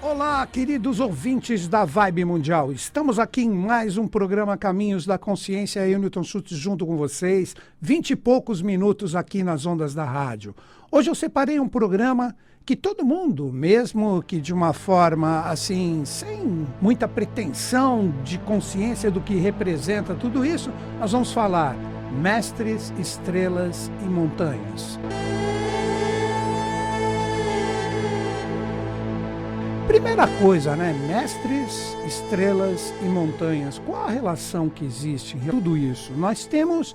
Olá, 0.00 0.46
queridos 0.46 1.00
ouvintes 1.00 1.66
da 1.66 1.84
Vibe 1.84 2.24
Mundial. 2.24 2.70
Estamos 2.70 3.18
aqui 3.18 3.42
em 3.42 3.50
mais 3.50 3.98
um 3.98 4.06
programa 4.06 4.56
Caminhos 4.56 5.04
da 5.04 5.18
Consciência. 5.18 5.86
Eu, 5.88 5.98
Newton 5.98 6.22
Schultz, 6.22 6.56
junto 6.56 6.86
com 6.86 6.96
vocês. 6.96 7.56
Vinte 7.80 8.10
e 8.10 8.16
poucos 8.16 8.62
minutos 8.62 9.16
aqui 9.16 9.42
nas 9.42 9.66
ondas 9.66 9.94
da 9.94 10.04
rádio. 10.04 10.54
Hoje 10.92 11.10
eu 11.10 11.16
separei 11.16 11.58
um 11.58 11.68
programa 11.68 12.32
que 12.64 12.76
todo 12.76 13.04
mundo, 13.04 13.52
mesmo 13.52 14.22
que 14.22 14.40
de 14.40 14.54
uma 14.54 14.72
forma 14.72 15.40
assim, 15.40 16.04
sem 16.04 16.64
muita 16.80 17.08
pretensão 17.08 18.14
de 18.22 18.38
consciência 18.38 19.10
do 19.10 19.20
que 19.20 19.34
representa 19.34 20.14
tudo 20.14 20.46
isso, 20.46 20.70
nós 21.00 21.10
vamos 21.10 21.32
falar 21.32 21.74
mestres, 22.22 22.94
estrelas 23.00 23.90
e 24.04 24.08
montanhas. 24.08 24.96
Primeira 29.88 30.26
coisa, 30.38 30.76
né? 30.76 30.92
Mestres, 30.92 31.96
estrelas 32.06 32.92
e 33.02 33.06
montanhas. 33.06 33.78
Qual 33.78 34.04
a 34.04 34.10
relação 34.10 34.68
que 34.68 34.84
existe 34.84 35.38
em 35.38 35.40
tudo 35.40 35.78
isso? 35.78 36.12
Nós 36.12 36.44
temos 36.44 36.94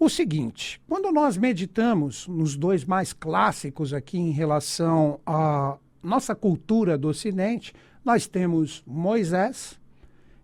o 0.00 0.08
seguinte: 0.08 0.80
quando 0.88 1.12
nós 1.12 1.36
meditamos 1.36 2.26
nos 2.26 2.56
dois 2.56 2.82
mais 2.82 3.12
clássicos 3.12 3.92
aqui 3.92 4.16
em 4.16 4.30
relação 4.30 5.20
à 5.26 5.76
nossa 6.02 6.34
cultura 6.34 6.96
do 6.96 7.08
Ocidente, 7.08 7.74
nós 8.02 8.26
temos 8.26 8.82
Moisés, 8.86 9.78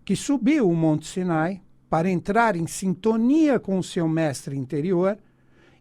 que 0.05 0.15
subiu 0.15 0.69
o 0.69 0.75
Monte 0.75 1.07
Sinai 1.07 1.61
para 1.89 2.07
entrar 2.07 2.55
em 2.55 2.67
sintonia 2.67 3.59
com 3.59 3.79
o 3.79 3.83
seu 3.83 4.07
mestre 4.07 4.55
interior 4.55 5.17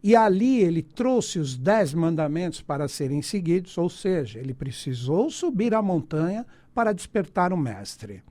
e 0.03 0.17
ali 0.17 0.61
ele 0.61 0.83
trouxe 0.83 1.39
os 1.39 1.57
dez 1.57 1.93
mandamentos 1.93 2.63
para 2.63 2.89
serem 2.89 3.21
seguidos, 3.21 3.77
ou 3.77 3.89
seja, 3.89 4.39
ele 4.39 4.55
precisou 4.55 5.31
subir 5.31 5.75
a 5.75 5.83
montanha 5.83 6.47
para 6.75 6.93
despertar 6.93 7.53
o 7.53 7.57
Mestre. 7.57 8.23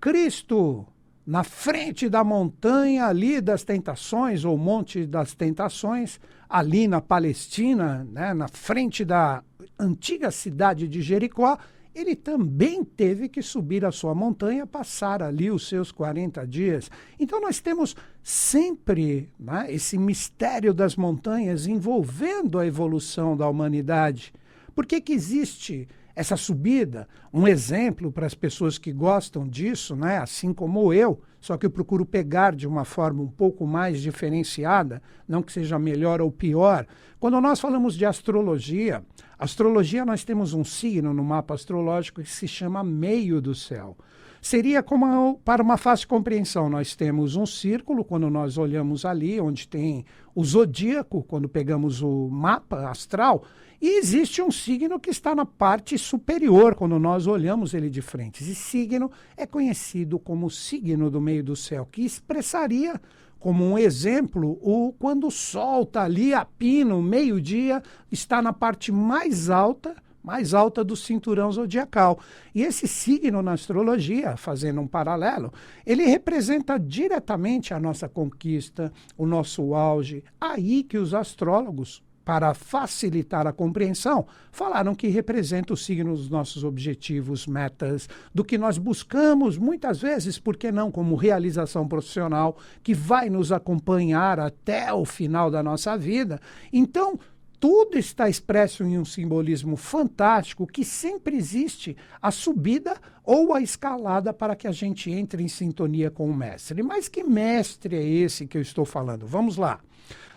Cristo, 0.00 0.86
na 1.26 1.44
frente 1.44 2.08
da 2.08 2.24
montanha 2.24 3.06
ali 3.06 3.40
das 3.40 3.62
tentações, 3.62 4.44
ou 4.44 4.56
Monte 4.56 5.06
das 5.06 5.34
Tentações, 5.34 6.18
ali 6.48 6.88
na 6.88 7.00
Palestina, 7.00 8.06
né, 8.10 8.34
na 8.34 8.48
frente 8.48 9.04
da 9.04 9.42
antiga 9.78 10.30
cidade 10.30 10.88
de 10.88 11.02
Jericó, 11.02 11.58
ele 11.94 12.16
também 12.16 12.82
teve 12.84 13.28
que 13.28 13.42
subir 13.42 13.84
a 13.84 13.92
sua 13.92 14.14
montanha, 14.14 14.66
passar 14.66 15.22
ali 15.22 15.50
os 15.50 15.68
seus 15.68 15.92
40 15.92 16.46
dias. 16.46 16.90
Então 17.18 17.40
nós 17.40 17.60
temos 17.60 17.94
sempre 18.22 19.28
né, 19.38 19.66
esse 19.68 19.98
mistério 19.98 20.72
das 20.72 20.96
montanhas 20.96 21.66
envolvendo 21.66 22.58
a 22.58 22.66
evolução 22.66 23.36
da 23.36 23.48
humanidade. 23.48 24.32
Por 24.74 24.86
que, 24.86 25.00
que 25.00 25.12
existe 25.12 25.86
essa 26.14 26.36
subida? 26.36 27.08
Um 27.32 27.46
exemplo 27.46 28.12
para 28.12 28.26
as 28.26 28.34
pessoas 28.34 28.78
que 28.78 28.92
gostam 28.92 29.46
disso, 29.46 29.96
né, 29.96 30.18
assim 30.18 30.52
como 30.52 30.92
eu, 30.92 31.20
só 31.40 31.56
que 31.56 31.66
eu 31.66 31.70
procuro 31.70 32.06
pegar 32.06 32.54
de 32.54 32.66
uma 32.66 32.84
forma 32.84 33.22
um 33.22 33.28
pouco 33.28 33.66
mais 33.66 34.00
diferenciada, 34.00 35.02
não 35.26 35.42
que 35.42 35.52
seja 35.52 35.78
melhor 35.78 36.20
ou 36.20 36.30
pior. 36.30 36.86
Quando 37.18 37.40
nós 37.40 37.60
falamos 37.60 37.94
de 37.94 38.04
astrologia, 38.04 39.04
astrologia 39.38 40.04
nós 40.04 40.24
temos 40.24 40.54
um 40.54 40.64
signo 40.64 41.12
no 41.12 41.24
mapa 41.24 41.54
astrológico 41.54 42.22
que 42.22 42.30
se 42.30 42.46
chama 42.46 42.84
meio 42.84 43.40
do 43.40 43.54
céu. 43.54 43.96
Seria 44.44 44.82
como 44.82 45.36
para 45.44 45.62
uma 45.62 45.76
fácil 45.76 46.08
compreensão, 46.08 46.68
nós 46.68 46.96
temos 46.96 47.36
um 47.36 47.46
círculo 47.46 48.04
quando 48.04 48.28
nós 48.28 48.58
olhamos 48.58 49.04
ali, 49.04 49.40
onde 49.40 49.68
tem 49.68 50.04
o 50.34 50.44
zodíaco, 50.44 51.22
quando 51.22 51.48
pegamos 51.48 52.02
o 52.02 52.28
mapa 52.28 52.88
astral, 52.90 53.44
e 53.80 53.98
existe 53.98 54.42
um 54.42 54.50
signo 54.50 54.98
que 54.98 55.10
está 55.10 55.32
na 55.32 55.46
parte 55.46 55.96
superior, 55.96 56.74
quando 56.74 56.98
nós 56.98 57.28
olhamos 57.28 57.72
ele 57.72 57.88
de 57.88 58.02
frente. 58.02 58.42
Esse 58.42 58.56
signo 58.56 59.12
é 59.36 59.46
conhecido 59.46 60.18
como 60.18 60.50
signo 60.50 61.08
do 61.08 61.20
meio 61.20 61.44
do 61.44 61.54
céu, 61.54 61.86
que 61.90 62.02
expressaria 62.02 63.00
como 63.38 63.64
um 63.64 63.78
exemplo, 63.78 64.58
o 64.60 64.92
quando 64.98 65.28
o 65.28 65.30
sol 65.30 65.84
está 65.84 66.02
ali 66.02 66.34
a 66.34 66.44
pino, 66.44 67.00
meio-dia, 67.00 67.80
está 68.10 68.42
na 68.42 68.52
parte 68.52 68.90
mais 68.90 69.50
alta, 69.50 69.94
mais 70.22 70.54
alta 70.54 70.84
do 70.84 70.96
cinturão 70.96 71.50
zodiacal. 71.50 72.18
E 72.54 72.62
esse 72.62 72.86
signo 72.86 73.42
na 73.42 73.52
astrologia, 73.52 74.36
fazendo 74.36 74.80
um 74.80 74.86
paralelo, 74.86 75.52
ele 75.84 76.04
representa 76.04 76.78
diretamente 76.78 77.74
a 77.74 77.80
nossa 77.80 78.08
conquista, 78.08 78.92
o 79.16 79.26
nosso 79.26 79.74
auge. 79.74 80.22
Aí 80.40 80.82
que 80.82 80.98
os 80.98 81.14
astrólogos 81.14 82.02
para 82.24 82.54
facilitar 82.54 83.46
a 83.46 83.52
compreensão, 83.52 84.26
falaram 84.50 84.94
que 84.94 85.08
representa 85.08 85.72
o 85.72 85.76
signo 85.76 86.14
dos 86.14 86.28
nossos 86.28 86.62
objetivos, 86.62 87.46
metas, 87.46 88.08
do 88.34 88.44
que 88.44 88.56
nós 88.56 88.78
buscamos, 88.78 89.58
muitas 89.58 90.00
vezes, 90.00 90.38
por 90.38 90.56
que 90.56 90.70
não, 90.70 90.90
como 90.90 91.16
realização 91.16 91.86
profissional, 91.86 92.56
que 92.82 92.94
vai 92.94 93.28
nos 93.28 93.50
acompanhar 93.50 94.38
até 94.38 94.92
o 94.92 95.04
final 95.04 95.50
da 95.50 95.62
nossa 95.62 95.96
vida. 95.96 96.40
Então, 96.72 97.18
tudo 97.62 97.96
está 97.96 98.28
expresso 98.28 98.82
em 98.82 98.98
um 98.98 99.04
simbolismo 99.04 99.76
fantástico 99.76 100.66
que 100.66 100.84
sempre 100.84 101.36
existe 101.36 101.96
a 102.20 102.32
subida 102.32 102.96
ou 103.22 103.54
a 103.54 103.60
escalada 103.60 104.32
para 104.32 104.56
que 104.56 104.66
a 104.66 104.72
gente 104.72 105.12
entre 105.12 105.44
em 105.44 105.46
sintonia 105.46 106.10
com 106.10 106.28
o 106.28 106.34
mestre. 106.34 106.82
Mas 106.82 107.06
que 107.06 107.22
mestre 107.22 107.94
é 107.94 108.04
esse 108.04 108.48
que 108.48 108.58
eu 108.58 108.62
estou 108.62 108.84
falando? 108.84 109.28
Vamos 109.28 109.56
lá. 109.56 109.78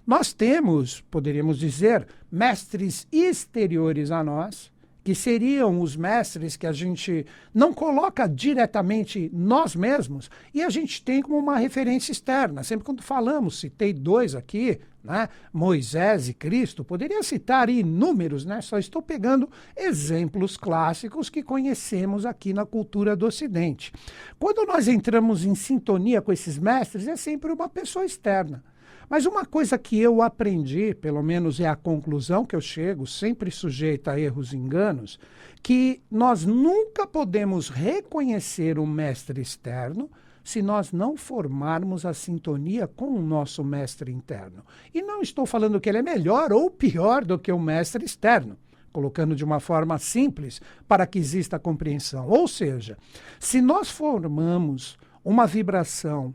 Nós 0.05 0.33
temos, 0.33 1.01
poderíamos 1.01 1.57
dizer, 1.57 2.07
mestres 2.31 3.07
exteriores 3.11 4.11
a 4.11 4.23
nós, 4.23 4.71
que 5.05 5.13
seriam 5.13 5.79
os 5.81 5.95
mestres 5.95 6.57
que 6.57 6.65
a 6.65 6.71
gente 6.71 7.27
não 7.53 7.71
coloca 7.71 8.27
diretamente 8.27 9.29
nós 9.31 9.75
mesmos 9.75 10.31
e 10.51 10.63
a 10.63 10.69
gente 10.71 11.03
tem 11.03 11.21
como 11.21 11.37
uma 11.37 11.57
referência 11.57 12.11
externa. 12.11 12.63
Sempre 12.63 12.85
quando 12.85 13.03
falamos, 13.03 13.59
citei 13.59 13.93
dois 13.93 14.33
aqui, 14.33 14.79
né? 15.03 15.29
Moisés 15.53 16.27
e 16.27 16.33
Cristo, 16.33 16.83
poderia 16.83 17.21
citar 17.21 17.69
inúmeros, 17.69 18.45
né? 18.45 18.61
Só 18.61 18.79
estou 18.79 18.99
pegando 18.99 19.47
exemplos 19.77 20.57
clássicos 20.57 21.29
que 21.29 21.43
conhecemos 21.43 22.25
aqui 22.25 22.51
na 22.51 22.65
cultura 22.65 23.15
do 23.15 23.27
Ocidente. 23.27 23.93
Quando 24.39 24.65
nós 24.65 24.87
entramos 24.87 25.45
em 25.45 25.53
sintonia 25.53 26.19
com 26.19 26.31
esses 26.31 26.57
mestres, 26.57 27.07
é 27.07 27.15
sempre 27.15 27.51
uma 27.51 27.69
pessoa 27.69 28.03
externa. 28.03 28.63
Mas 29.09 29.25
uma 29.25 29.45
coisa 29.45 29.77
que 29.77 29.99
eu 29.99 30.21
aprendi, 30.21 30.93
pelo 30.93 31.21
menos 31.21 31.59
é 31.59 31.67
a 31.67 31.75
conclusão 31.75 32.45
que 32.45 32.55
eu 32.55 32.61
chego, 32.61 33.05
sempre 33.05 33.51
sujeita 33.51 34.11
a 34.11 34.19
erros 34.19 34.53
e 34.53 34.57
enganos, 34.57 35.19
que 35.61 36.01
nós 36.09 36.45
nunca 36.45 37.05
podemos 37.05 37.69
reconhecer 37.69 38.79
o 38.79 38.85
mestre 38.85 39.41
externo 39.41 40.09
se 40.43 40.61
nós 40.61 40.91
não 40.91 41.17
formarmos 41.17 42.05
a 42.05 42.13
sintonia 42.13 42.87
com 42.87 43.07
o 43.07 43.21
nosso 43.21 43.63
mestre 43.63 44.11
interno. 44.11 44.63
E 44.93 45.01
não 45.01 45.21
estou 45.21 45.45
falando 45.45 45.79
que 45.79 45.89
ele 45.89 45.97
é 45.97 46.03
melhor 46.03 46.53
ou 46.53 46.69
pior 46.69 47.25
do 47.25 47.39
que 47.39 47.51
o 47.51 47.59
mestre 47.59 48.05
externo 48.05 48.57
colocando 48.95 49.35
de 49.35 49.43
uma 49.43 49.59
forma 49.59 49.97
simples 49.97 50.61
para 50.87 51.05
que 51.05 51.19
exista 51.19 51.59
compreensão. 51.59 52.29
Ou 52.29 52.47
seja, 52.47 52.97
se 53.41 53.59
nós 53.59 53.89
formamos 53.89 54.97
uma 55.21 55.45
vibração 55.45 56.33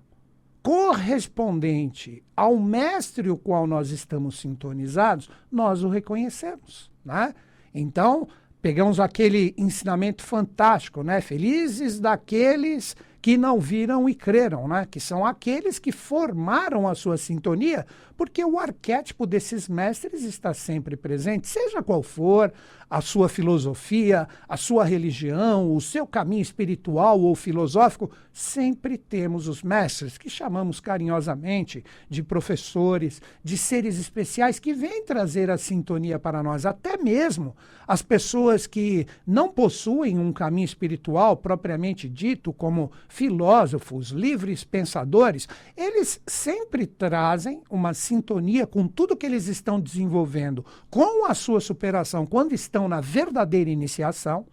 correspondente 0.63 2.23
ao 2.37 2.59
mestre 2.59 3.31
o 3.31 3.37
qual 3.37 3.67
nós 3.67 3.91
estamos 3.91 4.39
sintonizados, 4.39 5.31
nós 5.51 5.83
o 5.83 5.89
reconhecemos. 5.89 6.91
Né? 7.05 7.35
Então, 7.75 8.29
pegamos 8.61 9.01
aquele 9.01 9.55
ensinamento 9.57 10.23
fantástico, 10.23 11.03
né? 11.03 11.21
Felizes 11.21 11.99
daqueles 11.99 12.95
que 13.23 13.37
não 13.37 13.61
viram 13.61 14.09
e 14.09 14.15
creram, 14.15 14.67
né? 14.67 14.87
que 14.91 14.99
são 14.99 15.25
aqueles 15.25 15.79
que 15.79 15.93
formaram 15.93 16.89
a 16.89 16.95
sua 16.95 17.17
sintonia, 17.17 17.87
porque 18.17 18.45
o 18.45 18.59
arquétipo 18.59 19.27
desses 19.27 19.69
mestres 19.69 20.25
está 20.25 20.53
sempre 20.53 20.97
presente, 20.97 21.49
seja 21.49 21.83
qual 21.83 22.03
for 22.03 22.53
a 22.91 23.01
sua 23.01 23.29
filosofia, 23.29 24.29
a 24.49 24.57
sua 24.57 24.85
religião, 24.85 25.75
o 25.75 25.81
seu 25.81 26.05
caminho 26.07 26.43
espiritual 26.43 27.21
ou 27.21 27.37
filosófico, 27.37 28.11
sempre 28.33 28.99
temos 28.99 29.47
os 29.47 29.63
mestres, 29.63 30.19
que 30.19 30.29
chamamos 30.29 30.81
carinhosamente 30.81 31.85
de 32.09 32.23
professores, 32.23 33.23
de 33.45 33.57
seres 33.57 33.99
especiais 33.99 34.59
que 34.59 34.75
vêm 34.75 35.05
trazer 35.05 35.51
a 35.51 35.57
sintonia 35.57 36.19
para 36.19 36.43
nós, 36.43 36.67
até 36.67 36.97
mesmo 36.97 37.55
as 37.87 38.03
pessoas 38.03 38.67
que 38.67 39.07
não 39.27 39.49
possuem 39.49 40.19
um 40.19 40.33
caminho 40.33 40.65
espiritual 40.65 41.37
propriamente 41.37 42.09
dito, 42.09 42.53
como 42.53 42.91
filósofos, 43.11 44.11
livres 44.11 44.63
pensadores, 44.63 45.49
eles 45.77 46.21
sempre 46.27 46.87
trazem 46.87 47.61
uma 47.69 47.93
sintonia 47.93 48.67
com 48.67 48.87
tudo 48.87 49.17
que 49.17 49.27
eles 49.27 49.49
estão 49.49 49.81
desenvolvendo, 49.81 50.65
com 50.89 51.27
a 51.27 51.35
sua 51.35 51.61
superação, 51.61 52.25
quando 52.25 52.53
estão 52.53 52.89
na 52.89 53.01
verdadeira 53.01 53.69
iniciação, 53.69 54.47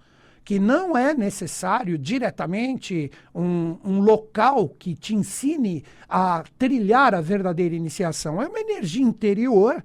que 0.44 0.60
não 0.60 0.98
é 0.98 1.14
necessário 1.14 1.98
diretamente 1.98 3.12
um, 3.36 3.78
um, 3.84 4.00
local 4.00 4.70
que 4.70 4.96
te 4.96 5.14
ensine 5.14 5.84
a 6.10 6.44
trilhar 6.58 7.14
a 7.14 7.22
verdadeira 7.22 7.76
iniciação. 7.76 8.42
É 8.42 8.48
uma 8.48 8.60
energia 8.60 9.04
interior 9.04 9.84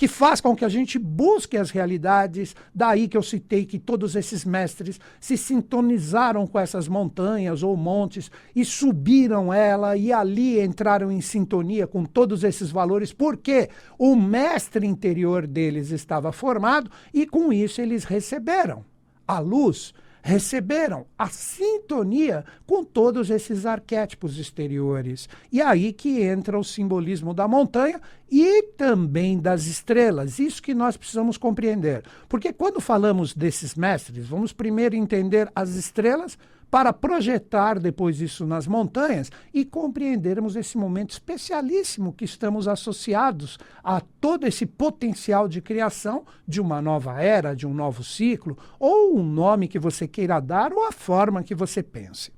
que 0.00 0.08
faz 0.08 0.40
com 0.40 0.56
que 0.56 0.64
a 0.64 0.68
gente 0.70 0.98
busque 0.98 1.58
as 1.58 1.70
realidades. 1.70 2.56
Daí 2.74 3.06
que 3.06 3.18
eu 3.18 3.22
citei 3.22 3.66
que 3.66 3.78
todos 3.78 4.16
esses 4.16 4.46
mestres 4.46 4.98
se 5.20 5.36
sintonizaram 5.36 6.46
com 6.46 6.58
essas 6.58 6.88
montanhas 6.88 7.62
ou 7.62 7.76
montes 7.76 8.30
e 8.56 8.64
subiram 8.64 9.52
ela 9.52 9.98
e 9.98 10.10
ali 10.10 10.58
entraram 10.58 11.12
em 11.12 11.20
sintonia 11.20 11.86
com 11.86 12.06
todos 12.06 12.44
esses 12.44 12.70
valores, 12.70 13.12
porque 13.12 13.68
o 13.98 14.16
mestre 14.16 14.86
interior 14.86 15.46
deles 15.46 15.90
estava 15.90 16.32
formado 16.32 16.90
e 17.12 17.26
com 17.26 17.52
isso 17.52 17.82
eles 17.82 18.04
receberam 18.04 18.82
a 19.28 19.38
luz 19.38 19.92
receberam 20.22 21.06
a 21.18 21.28
sintonia 21.28 22.44
com 22.66 22.84
todos 22.84 23.30
esses 23.30 23.66
arquétipos 23.66 24.38
exteriores. 24.38 25.28
E 25.50 25.60
aí 25.60 25.92
que 25.92 26.22
entra 26.22 26.58
o 26.58 26.64
simbolismo 26.64 27.32
da 27.34 27.48
montanha 27.48 28.00
e 28.30 28.62
também 28.76 29.38
das 29.38 29.66
estrelas. 29.66 30.38
Isso 30.38 30.62
que 30.62 30.74
nós 30.74 30.96
precisamos 30.96 31.36
compreender. 31.36 32.04
Porque 32.28 32.52
quando 32.52 32.80
falamos 32.80 33.34
desses 33.34 33.74
mestres, 33.74 34.26
vamos 34.26 34.52
primeiro 34.52 34.94
entender 34.94 35.50
as 35.54 35.70
estrelas 35.70 36.38
para 36.70 36.92
projetar 36.92 37.78
depois 37.78 38.20
isso 38.20 38.46
nas 38.46 38.66
montanhas 38.66 39.30
e 39.52 39.64
compreendermos 39.64 40.54
esse 40.54 40.78
momento 40.78 41.10
especialíssimo 41.10 42.12
que 42.12 42.24
estamos 42.24 42.68
associados 42.68 43.58
a 43.82 44.00
todo 44.20 44.46
esse 44.46 44.64
potencial 44.64 45.48
de 45.48 45.60
criação 45.60 46.24
de 46.46 46.60
uma 46.60 46.80
nova 46.80 47.20
era, 47.20 47.54
de 47.54 47.66
um 47.66 47.74
novo 47.74 48.04
ciclo, 48.04 48.56
ou 48.78 49.18
um 49.18 49.22
nome 49.24 49.68
que 49.68 49.78
você 49.78 50.06
queira 50.06 50.38
dar, 50.38 50.72
ou 50.72 50.86
a 50.86 50.92
forma 50.92 51.42
que 51.42 51.54
você 51.54 51.82
pense. 51.82 52.32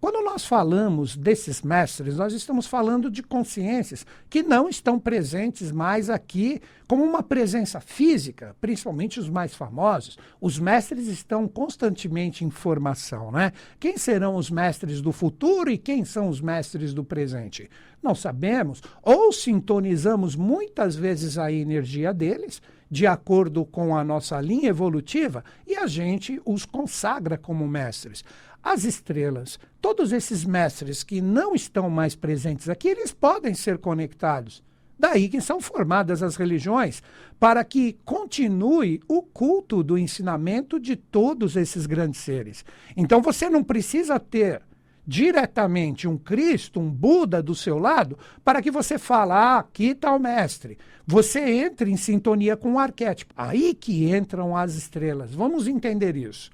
Quando 0.00 0.24
nós 0.24 0.44
falamos 0.44 1.16
desses 1.16 1.62
mestres, 1.62 2.16
nós 2.16 2.32
estamos 2.32 2.66
falando 2.66 3.10
de 3.10 3.22
consciências 3.22 4.06
que 4.30 4.42
não 4.42 4.68
estão 4.68 4.98
presentes 4.98 5.72
mais 5.72 6.08
aqui 6.08 6.60
como 6.86 7.04
uma 7.04 7.22
presença 7.22 7.80
física, 7.80 8.56
principalmente 8.60 9.18
os 9.18 9.28
mais 9.28 9.54
famosos. 9.54 10.16
Os 10.40 10.58
mestres 10.58 11.06
estão 11.08 11.48
constantemente 11.48 12.44
em 12.44 12.50
formação, 12.50 13.30
né? 13.30 13.52
Quem 13.80 13.98
serão 13.98 14.36
os 14.36 14.50
mestres 14.50 15.00
do 15.00 15.12
futuro 15.12 15.70
e 15.70 15.76
quem 15.76 16.04
são 16.04 16.28
os 16.28 16.40
mestres 16.40 16.94
do 16.94 17.04
presente? 17.04 17.68
Não 18.02 18.14
sabemos, 18.14 18.80
ou 19.02 19.32
sintonizamos 19.32 20.36
muitas 20.36 20.94
vezes 20.94 21.36
a 21.36 21.50
energia 21.52 22.14
deles 22.14 22.62
de 22.90 23.06
acordo 23.06 23.64
com 23.64 23.96
a 23.96 24.02
nossa 24.02 24.40
linha 24.40 24.68
evolutiva 24.68 25.44
e 25.66 25.76
a 25.76 25.86
gente 25.86 26.40
os 26.44 26.64
consagra 26.64 27.36
como 27.36 27.66
mestres. 27.66 28.24
As 28.62 28.84
estrelas, 28.84 29.58
todos 29.80 30.12
esses 30.12 30.44
mestres 30.44 31.02
que 31.02 31.20
não 31.20 31.54
estão 31.54 31.88
mais 31.88 32.14
presentes 32.14 32.68
aqui, 32.68 32.88
eles 32.88 33.12
podem 33.12 33.54
ser 33.54 33.78
conectados. 33.78 34.62
Daí 34.98 35.28
que 35.28 35.40
são 35.40 35.60
formadas 35.60 36.24
as 36.24 36.34
religiões, 36.34 37.02
para 37.38 37.62
que 37.62 37.96
continue 38.04 39.00
o 39.06 39.22
culto 39.22 39.82
do 39.84 39.96
ensinamento 39.96 40.80
de 40.80 40.96
todos 40.96 41.54
esses 41.54 41.86
grandes 41.86 42.20
seres. 42.20 42.64
Então 42.96 43.22
você 43.22 43.48
não 43.48 43.62
precisa 43.62 44.18
ter 44.18 44.60
diretamente 45.08 46.06
um 46.06 46.18
Cristo, 46.18 46.78
um 46.78 46.90
Buda 46.90 47.42
do 47.42 47.54
seu 47.54 47.78
lado, 47.78 48.18
para 48.44 48.60
que 48.60 48.70
você 48.70 48.98
fale, 48.98 49.32
ah, 49.32 49.58
aqui 49.60 49.86
está 49.86 50.14
o 50.14 50.20
mestre. 50.20 50.76
Você 51.06 51.40
entra 51.40 51.88
em 51.88 51.96
sintonia 51.96 52.58
com 52.58 52.74
o 52.74 52.78
arquétipo. 52.78 53.32
Aí 53.34 53.72
que 53.72 54.14
entram 54.14 54.54
as 54.54 54.74
estrelas. 54.74 55.34
Vamos 55.34 55.66
entender 55.66 56.14
isso. 56.14 56.50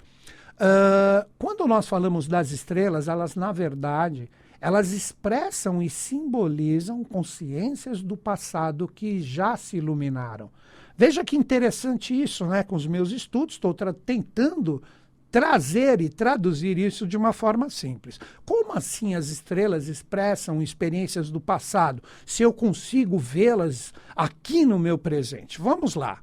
Uh, 0.55 1.29
quando 1.37 1.67
nós 1.67 1.89
falamos 1.89 2.29
das 2.29 2.53
estrelas, 2.53 3.09
elas, 3.09 3.35
na 3.35 3.51
verdade, 3.51 4.31
elas 4.61 4.93
expressam 4.93 5.83
e 5.83 5.91
simbolizam 5.91 7.03
consciências 7.03 8.03
do 8.03 8.17
passado 8.17 8.87
que 8.87 9.21
já 9.21 9.57
se 9.57 9.79
iluminaram. 9.79 10.49
Veja 10.97 11.25
que 11.25 11.37
interessante 11.37 12.15
isso, 12.15 12.47
né? 12.47 12.63
Com 12.63 12.77
os 12.77 12.87
meus 12.87 13.11
estudos, 13.11 13.57
estou 13.57 13.75
tentando 14.07 14.81
trazer 15.35 16.01
e 16.01 16.09
traduzir 16.09 16.79
isso 16.79 17.09
de 17.09 17.17
uma 17.17 17.33
forma 17.33 17.69
simples. 17.69 18.21
Como 18.47 18.73
assim 18.73 19.17
as 19.17 19.31
estrelas 19.31 19.89
expressam 19.89 20.63
experiências 20.63 21.29
do 21.29 21.41
passado, 21.41 22.01
se 22.25 22.45
eu 22.45 22.53
consigo 22.53 23.19
vê-las 23.19 23.93
aqui 24.15 24.65
no 24.65 24.79
meu 24.79 24.97
presente? 24.97 25.61
Vamos 25.61 25.97
lá. 25.97 26.21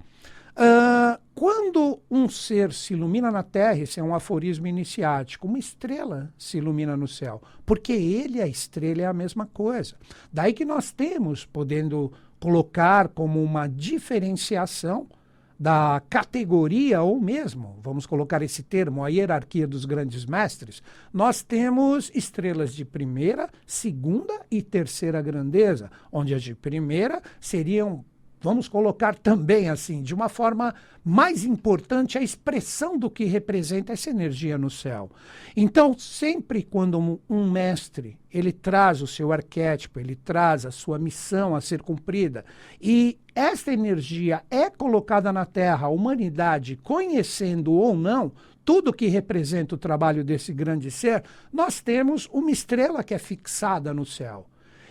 Uh, 0.52 1.22
quando 1.36 2.00
um 2.10 2.30
ser 2.30 2.72
se 2.72 2.94
ilumina 2.94 3.30
na 3.30 3.44
Terra, 3.44 3.80
esse 3.80 4.00
é 4.00 4.04
um 4.04 4.16
aforismo 4.16 4.66
iniciático, 4.66 5.46
uma 5.46 5.60
estrela 5.60 6.34
se 6.38 6.60
ilumina 6.60 6.96
no 6.96 7.08
céu, 7.08 7.42
porque 7.66 7.92
ele 7.92 8.38
e 8.38 8.42
a 8.42 8.48
estrela 8.48 9.02
é 9.02 9.06
a 9.06 9.14
mesma 9.14 9.46
coisa. 9.46 9.96
Daí 10.32 10.54
que 10.54 10.64
nós 10.64 10.94
temos, 10.94 11.44
podendo 11.44 12.14
colocar 12.40 13.10
como 13.10 13.44
uma 13.44 13.68
diferenciação 13.68 15.10
da 15.62 16.02
categoria, 16.10 17.04
ou 17.04 17.22
mesmo, 17.22 17.78
vamos 17.84 18.08
colocar 18.08 18.42
esse 18.42 18.64
termo, 18.64 19.06
a 19.06 19.10
hierarquia 19.10 19.68
dos 19.68 19.86
grandes 19.86 20.26
mestres, 20.26 20.82
nós 21.14 21.44
temos 21.44 22.12
estrelas 22.16 22.74
de 22.74 22.84
primeira, 22.84 23.48
segunda 23.64 24.44
e 24.50 24.64
terceira 24.64 25.22
grandeza, 25.22 25.92
onde 26.12 26.34
as 26.34 26.42
de 26.42 26.56
primeira 26.56 27.22
seriam 27.40 28.04
vamos 28.42 28.68
colocar 28.68 29.16
também 29.16 29.70
assim, 29.70 30.02
de 30.02 30.14
uma 30.14 30.28
forma 30.28 30.74
mais 31.06 31.46
importante, 31.46 32.18
a 32.18 32.22
expressão 32.22 32.98
do 32.98 33.10
que 33.10 33.24
representa 33.26 33.94
essa 33.94 34.10
energia 34.10 34.58
no 34.58 34.70
céu. 34.70 35.10
Então, 35.56 35.96
sempre 35.98 36.64
quando 36.64 37.00
um, 37.00 37.20
um, 37.30 37.50
mestre 37.50 38.18
ele 38.32 38.52
traz 38.52 39.02
o 39.02 39.08
seu 39.08 39.32
arquétipo, 39.32 40.00
ele 40.00 40.16
traz 40.16 40.66
a 40.66 40.72
sua 40.72 40.98
missão 40.98 41.56
a 41.56 41.62
ser 41.62 41.82
cumprida, 41.82 42.44
e 42.82 43.20
esta 43.36 43.72
energia 43.72 44.44
é 44.50 44.70
colocada 44.70 45.32
na 45.32 45.46
Terra, 45.46 45.88
a 45.88 45.90
humanidade, 45.90 46.78
conhecendo 46.78 47.74
ou 47.74 47.96
não, 47.96 48.32
tudo 48.66 48.94
que 48.94 49.08
representa 49.08 49.76
o 49.76 49.78
trabalho 49.78 50.24
desse 50.24 50.54
grande 50.54 50.92
ser, 50.92 51.24
nós 51.52 51.82
temos 51.82 52.28
uma 52.32 52.52
estrela 52.52 53.04
que 53.04 53.14
é 53.14 53.18
fixada 53.18 53.94
no 53.94 54.06
céu. 54.06 54.46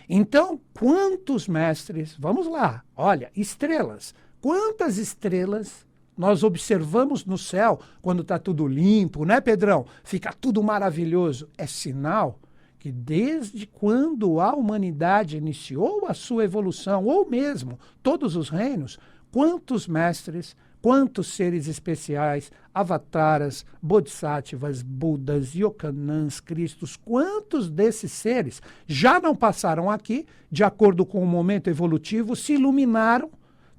Então, 0.07 0.59
quantos 0.73 1.47
mestres, 1.47 2.15
vamos 2.19 2.47
lá, 2.47 2.83
olha, 2.95 3.31
estrelas, 3.35 4.13
quantas 4.39 4.97
estrelas 4.97 5.85
nós 6.17 6.43
observamos 6.43 7.25
no 7.25 7.37
céu 7.37 7.79
quando 8.01 8.21
está 8.21 8.37
tudo 8.37 8.67
limpo, 8.67 9.25
né, 9.25 9.41
Pedrão? 9.41 9.85
Fica 10.03 10.33
tudo 10.33 10.61
maravilhoso. 10.61 11.49
É 11.57 11.65
sinal 11.65 12.39
que 12.77 12.91
desde 12.91 13.67
quando 13.67 14.39
a 14.39 14.53
humanidade 14.53 15.37
iniciou 15.37 16.07
a 16.07 16.13
sua 16.13 16.43
evolução, 16.43 17.05
ou 17.05 17.29
mesmo 17.29 17.79
todos 18.01 18.35
os 18.35 18.49
reinos, 18.49 18.97
quantos 19.31 19.87
mestres 19.87 20.55
Quantos 20.81 21.27
seres 21.27 21.67
especiais, 21.67 22.51
avataras, 22.73 23.65
bodhisattvas, 23.81 24.81
budas, 24.81 25.53
yokanãs, 25.53 26.39
cristos, 26.39 26.95
quantos 26.95 27.69
desses 27.69 28.11
seres 28.11 28.61
já 28.87 29.19
não 29.19 29.35
passaram 29.35 29.91
aqui, 29.91 30.25
de 30.51 30.63
acordo 30.63 31.05
com 31.05 31.21
o 31.21 31.27
momento 31.27 31.69
evolutivo, 31.69 32.35
se 32.35 32.53
iluminaram, 32.53 33.29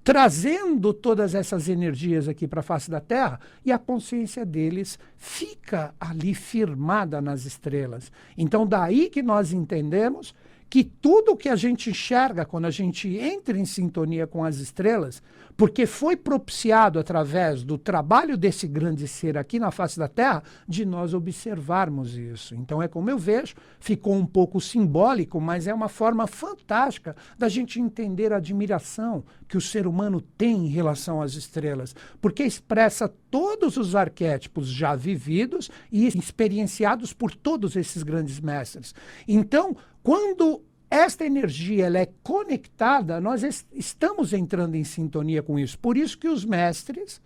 trazendo 0.04 0.92
todas 0.92 1.34
essas 1.34 1.68
energias 1.68 2.28
aqui 2.28 2.46
para 2.46 2.60
a 2.60 2.64
face 2.64 2.90
da 2.90 3.00
Terra, 3.00 3.40
e 3.64 3.72
a 3.72 3.78
consciência 3.78 4.44
deles 4.44 4.98
fica 5.16 5.94
ali 5.98 6.34
firmada 6.34 7.20
nas 7.20 7.44
estrelas. 7.44 8.12
Então, 8.36 8.66
daí 8.66 9.08
que 9.08 9.22
nós 9.22 9.52
entendemos 9.52 10.34
que 10.72 10.82
tudo 10.82 11.36
que 11.36 11.50
a 11.50 11.54
gente 11.54 11.90
enxerga 11.90 12.46
quando 12.46 12.64
a 12.64 12.70
gente 12.70 13.14
entra 13.16 13.58
em 13.58 13.64
sintonia 13.66 14.26
com 14.26 14.42
as 14.42 14.56
estrelas, 14.56 15.22
porque 15.62 15.86
foi 15.86 16.16
propiciado 16.16 16.98
através 16.98 17.62
do 17.62 17.78
trabalho 17.78 18.36
desse 18.36 18.66
grande 18.66 19.06
ser 19.06 19.38
aqui 19.38 19.60
na 19.60 19.70
face 19.70 19.96
da 19.96 20.08
Terra, 20.08 20.42
de 20.66 20.84
nós 20.84 21.14
observarmos 21.14 22.16
isso. 22.16 22.52
Então 22.56 22.82
é 22.82 22.88
como 22.88 23.08
eu 23.08 23.16
vejo, 23.16 23.54
ficou 23.78 24.16
um 24.16 24.26
pouco 24.26 24.60
simbólico, 24.60 25.40
mas 25.40 25.68
é 25.68 25.72
uma 25.72 25.88
forma 25.88 26.26
fantástica 26.26 27.14
da 27.38 27.48
gente 27.48 27.80
entender 27.80 28.32
a 28.32 28.38
admiração 28.38 29.22
que 29.46 29.56
o 29.56 29.60
ser 29.60 29.86
humano 29.86 30.20
tem 30.20 30.66
em 30.66 30.68
relação 30.68 31.22
às 31.22 31.34
estrelas, 31.34 31.94
porque 32.20 32.42
expressa 32.42 33.06
todos 33.30 33.76
os 33.76 33.94
arquétipos 33.94 34.66
já 34.66 34.96
vividos 34.96 35.70
e 35.92 36.08
experienciados 36.08 37.12
por 37.12 37.36
todos 37.36 37.76
esses 37.76 38.02
grandes 38.02 38.40
mestres. 38.40 38.92
Então, 39.28 39.76
quando 40.02 40.60
esta 40.92 41.24
energia 41.24 41.86
ela 41.86 41.98
é 41.98 42.08
conectada, 42.22 43.18
nós 43.18 43.42
est 43.42 43.66
estamos 43.72 44.34
entrando 44.34 44.74
em 44.74 44.84
sintonia 44.84 45.42
com 45.42 45.58
isso. 45.58 45.78
Por 45.78 45.96
isso 45.96 46.18
que 46.18 46.28
os 46.28 46.44
mestres, 46.44 47.18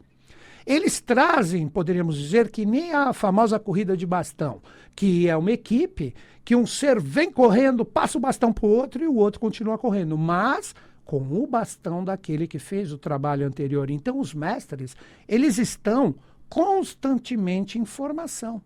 eles 0.65 1.01
trazem, 1.01 1.67
poderíamos 1.67 2.17
dizer, 2.17 2.49
que 2.49 2.65
nem 2.65 2.93
a 2.93 3.13
famosa 3.13 3.59
corrida 3.59 3.97
de 3.97 4.07
bastão, 4.07 4.63
que 4.95 5.29
é 5.29 5.37
uma 5.37 5.51
equipe 5.51 6.15
que 6.45 6.55
um 6.55 6.65
ser 6.65 7.01
vem 7.01 7.29
correndo, 7.29 7.85
passa 7.85 8.17
o 8.17 8.21
bastão 8.21 8.53
para 8.53 8.67
o 8.67 8.71
outro 8.71 9.03
e 9.03 9.09
o 9.09 9.17
outro 9.17 9.41
continua 9.41 9.77
correndo, 9.77 10.17
mas 10.17 10.73
com 11.05 11.19
o 11.19 11.45
bastão 11.45 12.05
daquele 12.05 12.47
que 12.47 12.61
fez 12.61 12.93
o 12.93 12.99
trabalho 12.99 13.45
anterior. 13.45 13.91
Então, 13.91 14.21
os 14.21 14.33
mestres, 14.33 14.97
eles 15.27 15.59
estão 15.59 16.15
constantemente 16.49 17.81
em 17.81 17.85
formação. 17.85 18.63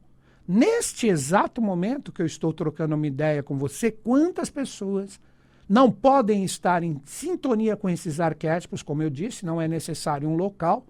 Neste 0.52 1.07
exato 1.07 1.62
momento 1.62 2.11
que 2.11 2.21
eu 2.21 2.26
estou 2.26 2.52
trocando 2.52 2.97
uma 2.97 3.07
ideia 3.07 3.40
com 3.40 3.57
você, 3.57 3.88
quantas 3.88 4.50
pessoas 4.50 5.21
não 5.69 5.92
podem 5.92 6.42
estar 6.42 6.83
em 6.83 7.00
sintonia 7.04 7.76
com 7.76 7.88
esses 7.88 8.19
arquétipos, 8.19 8.83
como 8.83 9.00
eu 9.00 9.09
disse, 9.09 9.47
não 9.47 9.62
é 9.62 9.69
necessário 9.69 10.28
um 10.28 10.35
local. 10.35 10.85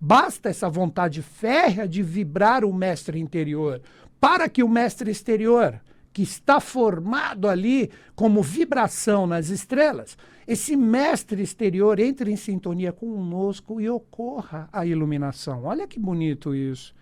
Basta 0.00 0.48
essa 0.48 0.68
vontade 0.68 1.22
férrea 1.22 1.88
de 1.88 2.04
vibrar 2.04 2.64
o 2.64 2.72
mestre 2.72 3.18
interior 3.18 3.82
para 4.20 4.48
que 4.48 4.62
o 4.62 4.68
mestre 4.68 5.10
exterior, 5.10 5.80
que 6.12 6.22
está 6.22 6.60
formado 6.60 7.48
ali 7.48 7.90
como 8.14 8.44
vibração 8.44 9.26
nas 9.26 9.48
estrelas, 9.48 10.16
esse 10.46 10.76
mestre 10.76 11.42
exterior 11.42 11.98
entre 11.98 12.30
em 12.30 12.36
sintonia 12.36 12.92
conosco 12.92 13.80
e 13.80 13.90
ocorra 13.90 14.68
a 14.72 14.86
iluminação. 14.86 15.64
Olha 15.64 15.88
que 15.88 15.98
bonito 15.98 16.54
isso. 16.54 16.94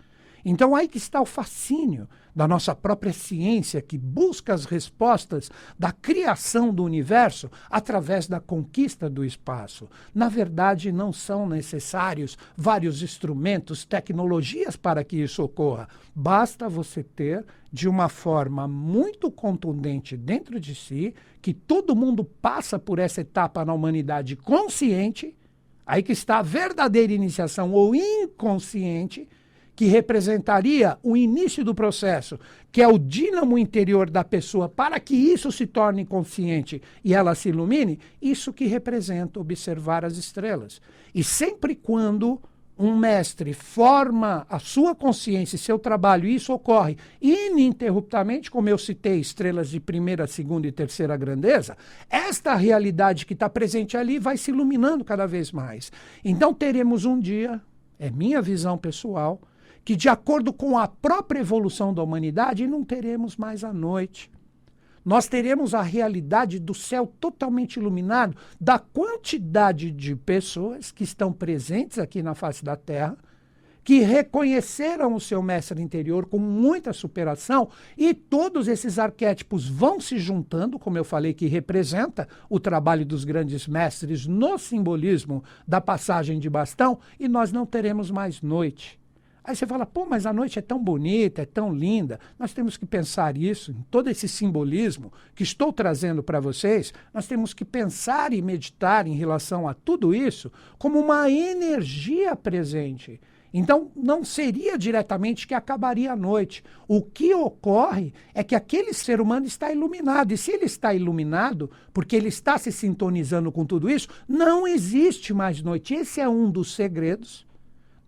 Então, 0.50 0.74
aí 0.74 0.88
que 0.88 0.96
está 0.96 1.20
o 1.20 1.26
fascínio 1.26 2.08
da 2.34 2.48
nossa 2.48 2.74
própria 2.74 3.12
ciência, 3.12 3.82
que 3.82 3.98
busca 3.98 4.54
as 4.54 4.64
respostas 4.64 5.50
da 5.78 5.92
criação 5.92 6.72
do 6.72 6.84
universo 6.84 7.50
através 7.68 8.26
da 8.26 8.40
conquista 8.40 9.10
do 9.10 9.26
espaço. 9.26 9.90
Na 10.14 10.26
verdade, 10.30 10.90
não 10.90 11.12
são 11.12 11.46
necessários 11.46 12.38
vários 12.56 13.02
instrumentos, 13.02 13.84
tecnologias 13.84 14.74
para 14.74 15.04
que 15.04 15.18
isso 15.18 15.42
ocorra. 15.42 15.86
Basta 16.14 16.66
você 16.66 17.02
ter, 17.02 17.44
de 17.70 17.86
uma 17.86 18.08
forma 18.08 18.66
muito 18.66 19.30
contundente 19.30 20.16
dentro 20.16 20.58
de 20.58 20.74
si, 20.74 21.14
que 21.42 21.52
todo 21.52 21.94
mundo 21.94 22.24
passa 22.24 22.78
por 22.78 22.98
essa 22.98 23.20
etapa 23.20 23.66
na 23.66 23.74
humanidade 23.74 24.34
consciente. 24.34 25.36
Aí 25.84 26.02
que 26.02 26.12
está 26.12 26.38
a 26.38 26.42
verdadeira 26.42 27.12
iniciação 27.12 27.70
ou 27.72 27.94
inconsciente 27.94 29.28
que 29.78 29.84
representaria 29.84 30.98
o 31.04 31.16
início 31.16 31.64
do 31.64 31.72
processo, 31.72 32.36
que 32.72 32.82
é 32.82 32.88
o 32.88 32.98
dínamo 32.98 33.56
interior 33.56 34.10
da 34.10 34.24
pessoa, 34.24 34.68
para 34.68 34.98
que 34.98 35.14
isso 35.14 35.52
se 35.52 35.68
torne 35.68 36.04
consciente 36.04 36.82
e 37.04 37.14
ela 37.14 37.32
se 37.36 37.50
ilumine, 37.50 38.00
isso 38.20 38.52
que 38.52 38.66
representa 38.66 39.38
observar 39.38 40.04
as 40.04 40.16
estrelas. 40.16 40.82
E 41.14 41.22
sempre 41.22 41.76
quando 41.76 42.42
um 42.76 42.96
mestre 42.96 43.52
forma 43.52 44.44
a 44.50 44.58
sua 44.58 44.96
consciência 44.96 45.54
e 45.54 45.60
seu 45.60 45.78
trabalho, 45.78 46.26
e 46.28 46.34
isso 46.34 46.52
ocorre 46.52 46.96
ininterruptamente, 47.22 48.50
como 48.50 48.68
eu 48.68 48.78
citei, 48.78 49.20
estrelas 49.20 49.68
de 49.70 49.78
primeira, 49.78 50.26
segunda 50.26 50.66
e 50.66 50.72
terceira 50.72 51.16
grandeza, 51.16 51.76
esta 52.10 52.52
realidade 52.56 53.24
que 53.24 53.32
está 53.32 53.48
presente 53.48 53.96
ali 53.96 54.18
vai 54.18 54.36
se 54.36 54.50
iluminando 54.50 55.04
cada 55.04 55.24
vez 55.24 55.52
mais. 55.52 55.92
Então 56.24 56.52
teremos 56.52 57.04
um 57.04 57.16
dia, 57.16 57.60
é 57.96 58.10
minha 58.10 58.42
visão 58.42 58.76
pessoal, 58.76 59.40
que, 59.84 59.96
de 59.96 60.08
acordo 60.08 60.52
com 60.52 60.76
a 60.76 60.86
própria 60.86 61.40
evolução 61.40 61.94
da 61.94 62.02
humanidade, 62.02 62.66
não 62.66 62.84
teremos 62.84 63.36
mais 63.36 63.64
a 63.64 63.72
noite. 63.72 64.30
Nós 65.04 65.26
teremos 65.26 65.74
a 65.74 65.80
realidade 65.80 66.58
do 66.58 66.74
céu 66.74 67.10
totalmente 67.18 67.76
iluminado, 67.76 68.36
da 68.60 68.78
quantidade 68.78 69.90
de 69.90 70.14
pessoas 70.14 70.92
que 70.92 71.04
estão 71.04 71.32
presentes 71.32 71.98
aqui 71.98 72.22
na 72.22 72.34
face 72.34 72.62
da 72.62 72.76
Terra, 72.76 73.16
que 73.82 74.00
reconheceram 74.00 75.14
o 75.14 75.20
seu 75.20 75.40
mestre 75.40 75.80
interior 75.80 76.26
com 76.26 76.38
muita 76.38 76.92
superação, 76.92 77.70
e 77.96 78.12
todos 78.12 78.68
esses 78.68 78.98
arquétipos 78.98 79.66
vão 79.66 79.98
se 79.98 80.18
juntando, 80.18 80.78
como 80.78 80.98
eu 80.98 81.04
falei, 81.04 81.32
que 81.32 81.46
representa 81.46 82.28
o 82.50 82.60
trabalho 82.60 83.06
dos 83.06 83.24
grandes 83.24 83.66
mestres 83.66 84.26
no 84.26 84.58
simbolismo 84.58 85.42
da 85.66 85.80
passagem 85.80 86.38
de 86.38 86.50
bastão, 86.50 86.98
e 87.18 87.26
nós 87.26 87.50
não 87.50 87.64
teremos 87.64 88.10
mais 88.10 88.42
noite. 88.42 89.00
Aí 89.48 89.56
você 89.56 89.66
fala, 89.66 89.86
pô, 89.86 90.04
mas 90.04 90.26
a 90.26 90.32
noite 90.32 90.58
é 90.58 90.62
tão 90.62 90.78
bonita, 90.78 91.40
é 91.40 91.46
tão 91.46 91.74
linda. 91.74 92.20
Nós 92.38 92.52
temos 92.52 92.76
que 92.76 92.84
pensar 92.84 93.34
isso, 93.34 93.70
em 93.70 93.82
todo 93.90 94.10
esse 94.10 94.28
simbolismo 94.28 95.10
que 95.34 95.42
estou 95.42 95.72
trazendo 95.72 96.22
para 96.22 96.38
vocês, 96.38 96.92
nós 97.14 97.26
temos 97.26 97.54
que 97.54 97.64
pensar 97.64 98.34
e 98.34 98.42
meditar 98.42 99.06
em 99.06 99.14
relação 99.14 99.66
a 99.66 99.72
tudo 99.72 100.14
isso 100.14 100.52
como 100.76 101.00
uma 101.00 101.30
energia 101.30 102.36
presente. 102.36 103.18
Então, 103.50 103.90
não 103.96 104.22
seria 104.22 104.76
diretamente 104.76 105.46
que 105.46 105.54
acabaria 105.54 106.12
a 106.12 106.16
noite. 106.16 106.62
O 106.86 107.00
que 107.00 107.34
ocorre 107.34 108.12
é 108.34 108.44
que 108.44 108.54
aquele 108.54 108.92
ser 108.92 109.18
humano 109.18 109.46
está 109.46 109.72
iluminado. 109.72 110.32
E 110.32 110.36
se 110.36 110.50
ele 110.50 110.66
está 110.66 110.92
iluminado, 110.92 111.70
porque 111.94 112.14
ele 112.14 112.28
está 112.28 112.58
se 112.58 112.70
sintonizando 112.70 113.50
com 113.50 113.64
tudo 113.64 113.88
isso, 113.88 114.08
não 114.28 114.68
existe 114.68 115.32
mais 115.32 115.62
noite. 115.62 115.94
Esse 115.94 116.20
é 116.20 116.28
um 116.28 116.50
dos 116.50 116.74
segredos 116.74 117.47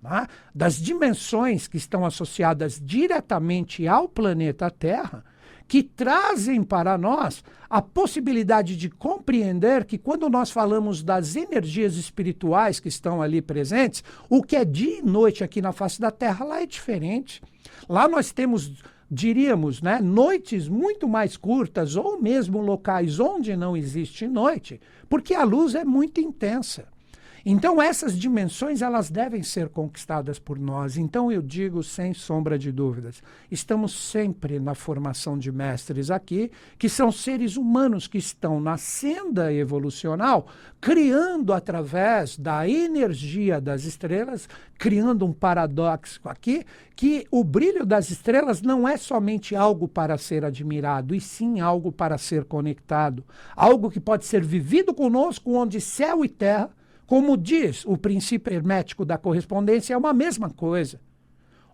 né, 0.02 0.26
das 0.54 0.76
dimensões 0.76 1.66
que 1.66 1.76
estão 1.76 2.04
associadas 2.04 2.80
diretamente 2.82 3.86
ao 3.86 4.08
planeta 4.08 4.70
Terra, 4.70 5.24
que 5.68 5.82
trazem 5.82 6.64
para 6.64 6.98
nós 6.98 7.44
a 7.68 7.80
possibilidade 7.80 8.76
de 8.76 8.90
compreender 8.90 9.84
que, 9.84 9.96
quando 9.96 10.28
nós 10.28 10.50
falamos 10.50 11.00
das 11.00 11.36
energias 11.36 11.94
espirituais 11.94 12.80
que 12.80 12.88
estão 12.88 13.22
ali 13.22 13.40
presentes, 13.40 14.02
o 14.28 14.42
que 14.42 14.56
é 14.56 14.64
dia 14.64 14.98
e 14.98 15.02
noite 15.02 15.44
aqui 15.44 15.62
na 15.62 15.70
face 15.70 16.00
da 16.00 16.10
Terra 16.10 16.44
lá 16.44 16.60
é 16.60 16.66
diferente. 16.66 17.40
Lá 17.88 18.08
nós 18.08 18.32
temos 18.32 18.82
diríamos, 19.10 19.82
né, 19.82 19.98
noites 20.00 20.68
muito 20.68 21.08
mais 21.08 21.36
curtas 21.36 21.96
ou 21.96 22.20
mesmo 22.22 22.60
locais 22.60 23.18
onde 23.18 23.56
não 23.56 23.76
existe 23.76 24.28
noite, 24.28 24.80
porque 25.08 25.34
a 25.34 25.42
luz 25.42 25.74
é 25.74 25.84
muito 25.84 26.20
intensa. 26.20 26.86
Então 27.44 27.80
essas 27.80 28.18
dimensões 28.18 28.82
elas 28.82 29.10
devem 29.10 29.42
ser 29.42 29.68
conquistadas 29.68 30.38
por 30.38 30.58
nós. 30.58 30.96
Então 30.96 31.32
eu 31.32 31.40
digo 31.40 31.82
sem 31.82 32.12
sombra 32.12 32.58
de 32.58 32.70
dúvidas, 32.70 33.22
estamos 33.50 33.92
sempre 33.92 34.58
na 34.58 34.74
formação 34.74 35.38
de 35.38 35.50
mestres 35.50 36.10
aqui, 36.10 36.50
que 36.78 36.88
são 36.88 37.10
seres 37.10 37.56
humanos 37.56 38.06
que 38.06 38.18
estão 38.18 38.60
na 38.60 38.76
senda 38.76 39.52
evolucional, 39.52 40.46
criando 40.80 41.52
através 41.52 42.36
da 42.36 42.68
energia 42.68 43.60
das 43.60 43.84
estrelas, 43.84 44.48
criando 44.78 45.24
um 45.24 45.32
paradoxo 45.32 46.20
aqui, 46.24 46.64
que 46.94 47.26
o 47.30 47.42
brilho 47.42 47.86
das 47.86 48.10
estrelas 48.10 48.60
não 48.60 48.86
é 48.86 48.96
somente 48.96 49.56
algo 49.56 49.88
para 49.88 50.18
ser 50.18 50.44
admirado, 50.44 51.14
e 51.14 51.20
sim 51.20 51.60
algo 51.60 51.90
para 51.90 52.18
ser 52.18 52.44
conectado, 52.44 53.24
algo 53.56 53.90
que 53.90 54.00
pode 54.00 54.26
ser 54.26 54.44
vivido 54.44 54.92
conosco 54.92 55.52
onde 55.54 55.80
céu 55.80 56.24
e 56.24 56.28
terra 56.28 56.70
como 57.10 57.36
diz 57.36 57.84
o 57.86 57.96
princípio 57.96 58.54
hermético 58.54 59.04
da 59.04 59.18
correspondência, 59.18 59.94
é 59.94 59.96
uma 59.96 60.14
mesma 60.14 60.48
coisa. 60.48 61.00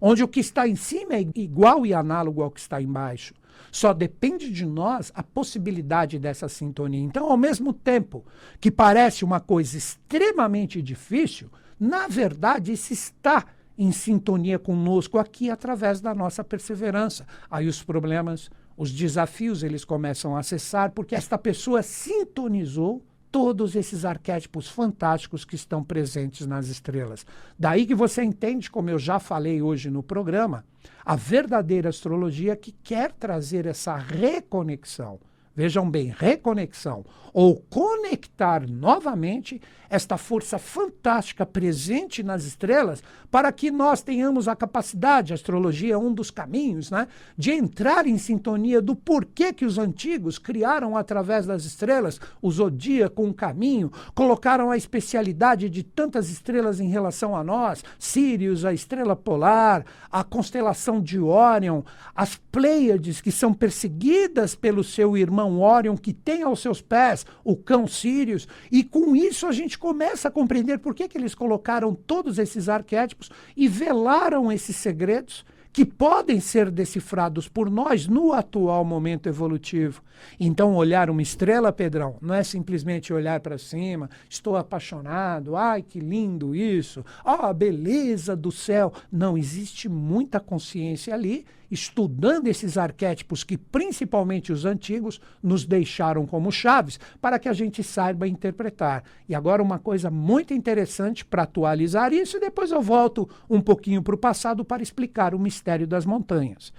Onde 0.00 0.24
o 0.24 0.28
que 0.28 0.40
está 0.40 0.66
em 0.66 0.74
cima 0.74 1.14
é 1.14 1.26
igual 1.34 1.84
e 1.84 1.92
análogo 1.92 2.42
ao 2.42 2.50
que 2.50 2.58
está 2.58 2.80
embaixo. 2.80 3.34
Só 3.70 3.92
depende 3.92 4.50
de 4.50 4.64
nós 4.64 5.12
a 5.14 5.22
possibilidade 5.22 6.18
dessa 6.18 6.48
sintonia. 6.48 7.02
Então, 7.02 7.30
ao 7.30 7.36
mesmo 7.36 7.74
tempo 7.74 8.24
que 8.58 8.70
parece 8.70 9.26
uma 9.26 9.38
coisa 9.38 9.76
extremamente 9.76 10.80
difícil, 10.80 11.50
na 11.78 12.08
verdade, 12.08 12.72
isso 12.72 12.94
está 12.94 13.44
em 13.76 13.92
sintonia 13.92 14.58
conosco 14.58 15.18
aqui 15.18 15.50
através 15.50 16.00
da 16.00 16.14
nossa 16.14 16.42
perseverança. 16.42 17.26
Aí 17.50 17.68
os 17.68 17.82
problemas, 17.82 18.48
os 18.74 18.90
desafios, 18.90 19.62
eles 19.62 19.84
começam 19.84 20.34
a 20.34 20.42
cessar 20.42 20.92
porque 20.92 21.14
esta 21.14 21.36
pessoa 21.36 21.82
sintonizou 21.82 23.04
todos 23.30 23.76
esses 23.76 24.04
arquétipos 24.04 24.68
fantásticos 24.68 25.44
que 25.44 25.54
estão 25.54 25.82
presentes 25.82 26.46
nas 26.46 26.68
estrelas. 26.68 27.26
Daí 27.58 27.86
que 27.86 27.94
você 27.94 28.22
entende, 28.22 28.70
como 28.70 28.90
eu 28.90 28.98
já 28.98 29.18
falei 29.18 29.60
hoje 29.60 29.90
no 29.90 30.02
programa, 30.02 30.64
a 31.04 31.16
verdadeira 31.16 31.88
astrologia 31.88 32.56
que 32.56 32.72
quer 32.72 33.12
trazer 33.12 33.66
essa 33.66 33.96
reconexão 33.96 35.18
vejam 35.56 35.90
bem, 35.90 36.14
reconexão 36.16 37.04
ou 37.32 37.56
conectar 37.68 38.66
novamente 38.66 39.60
esta 39.90 40.16
força 40.16 40.58
fantástica 40.58 41.44
presente 41.44 42.22
nas 42.22 42.44
estrelas 42.44 43.02
para 43.30 43.52
que 43.52 43.70
nós 43.70 44.02
tenhamos 44.02 44.48
a 44.48 44.56
capacidade, 44.56 45.32
a 45.32 45.34
astrologia 45.34 45.94
é 45.94 45.98
um 45.98 46.12
dos 46.12 46.30
caminhos, 46.30 46.90
né, 46.90 47.06
de 47.36 47.52
entrar 47.52 48.06
em 48.06 48.16
sintonia 48.16 48.80
do 48.80 48.96
porquê 48.96 49.52
que 49.52 49.66
os 49.66 49.76
antigos 49.76 50.38
criaram 50.38 50.96
através 50.96 51.44
das 51.44 51.64
estrelas 51.64 52.18
o 52.40 52.50
zodíaco, 52.50 53.22
um 53.22 53.32
caminho, 53.32 53.92
colocaram 54.14 54.70
a 54.70 54.76
especialidade 54.76 55.68
de 55.68 55.82
tantas 55.82 56.30
estrelas 56.30 56.80
em 56.80 56.88
relação 56.88 57.36
a 57.36 57.44
nós, 57.44 57.84
Sirius, 57.98 58.64
a 58.64 58.72
estrela 58.72 59.14
polar, 59.14 59.84
a 60.10 60.24
constelação 60.24 61.02
de 61.02 61.20
Órion, 61.20 61.82
as 62.14 62.36
Pleiades 62.50 63.20
que 63.20 63.30
são 63.30 63.52
perseguidas 63.52 64.54
pelo 64.54 64.82
seu 64.82 65.16
irmão 65.16 65.45
irmão 65.46 65.60
Orion, 65.60 65.96
que 65.96 66.12
tem 66.12 66.42
aos 66.42 66.60
seus 66.60 66.80
pés 66.80 67.24
o 67.44 67.56
cão 67.56 67.86
Sirius, 67.86 68.48
e 68.70 68.82
com 68.82 69.14
isso 69.14 69.46
a 69.46 69.52
gente 69.52 69.78
começa 69.78 70.28
a 70.28 70.30
compreender 70.30 70.78
por 70.78 70.94
que, 70.94 71.08
que 71.08 71.16
eles 71.16 71.34
colocaram 71.34 71.94
todos 71.94 72.38
esses 72.38 72.68
arquétipos 72.68 73.30
e 73.56 73.68
velaram 73.68 74.50
esses 74.50 74.76
segredos 74.76 75.44
que 75.72 75.84
podem 75.84 76.40
ser 76.40 76.70
decifrados 76.70 77.48
por 77.48 77.68
nós 77.68 78.06
no 78.06 78.32
atual 78.32 78.82
momento 78.82 79.28
evolutivo. 79.28 80.02
Então, 80.40 80.74
olhar 80.74 81.10
uma 81.10 81.20
estrela, 81.20 81.70
Pedrão, 81.70 82.16
não 82.22 82.34
é 82.34 82.42
simplesmente 82.42 83.12
olhar 83.12 83.40
para 83.40 83.58
cima, 83.58 84.08
estou 84.26 84.56
apaixonado, 84.56 85.54
ai 85.54 85.82
que 85.82 86.00
lindo 86.00 86.56
isso, 86.56 87.04
ah, 87.22 87.50
a 87.50 87.52
beleza 87.52 88.34
do 88.34 88.50
céu. 88.50 88.90
Não, 89.12 89.36
existe 89.36 89.86
muita 89.86 90.40
consciência 90.40 91.12
ali, 91.12 91.44
estudando 91.70 92.48
esses 92.48 92.76
arquétipos 92.78 93.44
que, 93.44 93.56
principalmente 93.56 94.52
os 94.52 94.64
antigos, 94.64 95.20
nos 95.42 95.64
deixaram 95.64 96.26
como 96.26 96.52
chaves, 96.52 96.98
para 97.20 97.38
que 97.38 97.48
a 97.48 97.52
gente 97.52 97.82
saiba 97.82 98.28
interpretar. 98.28 99.04
E 99.28 99.34
agora, 99.34 99.62
uma 99.62 99.78
coisa 99.78 100.10
muito 100.10 100.54
interessante 100.54 101.24
para 101.24 101.42
atualizar 101.42 102.12
isso, 102.12 102.36
e 102.36 102.40
depois 102.40 102.70
eu 102.70 102.80
volto 102.80 103.28
um 103.48 103.60
pouquinho 103.60 104.02
para 104.02 104.14
o 104.14 104.18
passado 104.18 104.64
para 104.64 104.82
explicar 104.82 105.34
o 105.34 105.38
mistério 105.38 105.86
das 105.86 106.06
montanhas. 106.06 106.72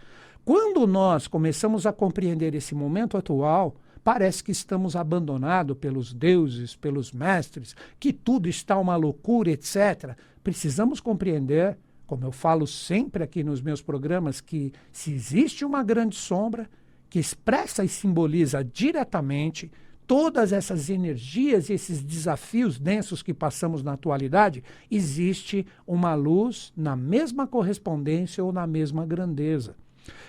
Quando 0.45 0.87
nós 0.87 1.27
começamos 1.27 1.85
a 1.85 1.91
compreender 1.91 2.55
esse 2.55 2.73
momento 2.73 3.17
atual, 3.17 3.75
parece 4.07 4.41
que 4.41 4.53
estamos 4.53 4.95
abandonados 4.95 5.77
pelos 5.77 6.13
deuses, 6.13 6.73
pelos 6.73 7.11
mestres, 7.11 7.75
que 7.99 8.13
tudo 8.13 8.47
está 8.47 8.77
uma 8.77 8.95
loucura, 8.95 9.51
etc. 9.51 10.15
Precisamos 10.41 11.01
compreender, 11.01 11.77
como 12.07 12.25
eu 12.25 12.31
falo 12.31 12.65
sempre 12.65 13.21
aqui 13.21 13.43
nos 13.43 13.61
meus 13.61 13.81
programas, 13.81 14.39
que 14.39 14.71
se 14.91 15.11
existe 15.11 15.65
uma 15.65 15.83
grande 15.83 16.15
sombra 16.15 16.69
que 17.09 17.19
expressa 17.19 17.83
e 17.83 17.89
simboliza 17.89 18.63
diretamente 18.63 19.69
todas 20.07 20.53
essas 20.53 20.89
energias 20.89 21.69
e 21.69 21.73
esses 21.73 22.01
desafios 22.01 22.79
densos 22.79 23.21
que 23.21 23.33
passamos 23.33 23.83
na 23.83 23.93
atualidade, 23.93 24.63
existe 24.89 25.67
uma 25.85 26.15
luz 26.15 26.71
na 26.77 26.95
mesma 26.95 27.45
correspondência 27.45 28.41
ou 28.41 28.53
na 28.53 28.65
mesma 28.65 29.05
grandeza. 29.05 29.75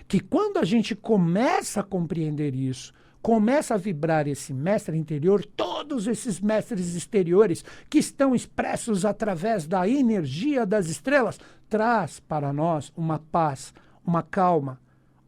Que 0.09 0.19
quando 0.19 0.59
a 0.59 0.65
gente 0.65 0.97
começa 0.97 1.81
a 1.81 1.85
compreender 1.85 2.57
isso, 2.57 2.93
começa 3.23 3.75
a 3.75 3.79
vibrar 3.79 4.27
esse 4.27 4.53
mestre 4.53 4.97
interior, 4.97 5.45
todos 5.45 6.07
esses 6.07 6.41
mestres 6.41 6.95
exteriores 6.95 7.65
que 7.89 7.99
estão 7.99 8.35
expressos 8.35 9.05
através 9.05 9.67
da 9.67 9.89
energia 9.89 10.65
das 10.65 10.89
estrelas, 10.89 11.39
traz 11.69 12.21
para 12.21 12.53
nós 12.53 12.93
uma 12.97 13.19
paz, 13.19 13.73
uma 14.05 14.23
calma, 14.23 14.81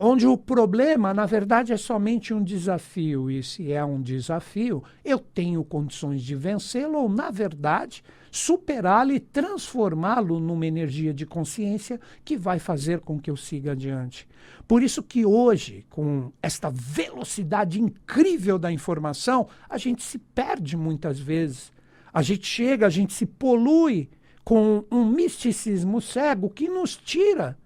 onde 0.02 0.26
o 0.26 0.36
problema, 0.36 1.12
na 1.12 1.26
verdade, 1.26 1.74
é 1.74 1.76
somente 1.76 2.32
um 2.32 2.42
desafio. 2.42 3.30
E 3.30 3.42
se 3.42 3.70
é 3.70 3.84
um 3.84 4.00
desafio, 4.00 4.82
eu 5.04 5.18
tenho 5.18 5.62
condições 5.62 6.22
de 6.22 6.34
vencê-lo 6.34 6.98
ou, 6.98 7.08
na 7.08 7.30
verdade, 7.30 8.02
superá-lo 8.30 9.12
e 9.12 9.20
transformá-lo 9.20 10.40
numa 10.40 10.66
energia 10.66 11.12
de 11.12 11.26
consciência 11.26 12.00
que 12.24 12.36
vai 12.36 12.58
fazer 12.58 13.00
com 13.00 13.20
que 13.20 13.30
eu 13.30 13.36
siga 13.36 13.72
adiante. 13.72 14.26
Por 14.66 14.82
isso 14.82 15.02
que 15.02 15.26
hoje, 15.26 15.84
com 15.90 16.32
esta 16.42 16.70
velocidade 16.70 17.78
incrível 17.78 18.58
da 18.58 18.72
informação, 18.72 19.48
a 19.68 19.76
gente 19.76 20.02
se 20.02 20.16
perde 20.18 20.78
muitas 20.78 21.18
vezes. 21.18 21.72
A 22.12 22.22
gente 22.22 22.46
chega, 22.46 22.86
a 22.86 22.90
gente 22.90 23.12
se 23.12 23.26
polui 23.26 24.08
com 24.44 24.84
um 24.90 25.04
misticismo 25.04 26.00
cego 26.00 26.50
que 26.50 26.68
nos 26.68 26.96
tira 26.96 27.58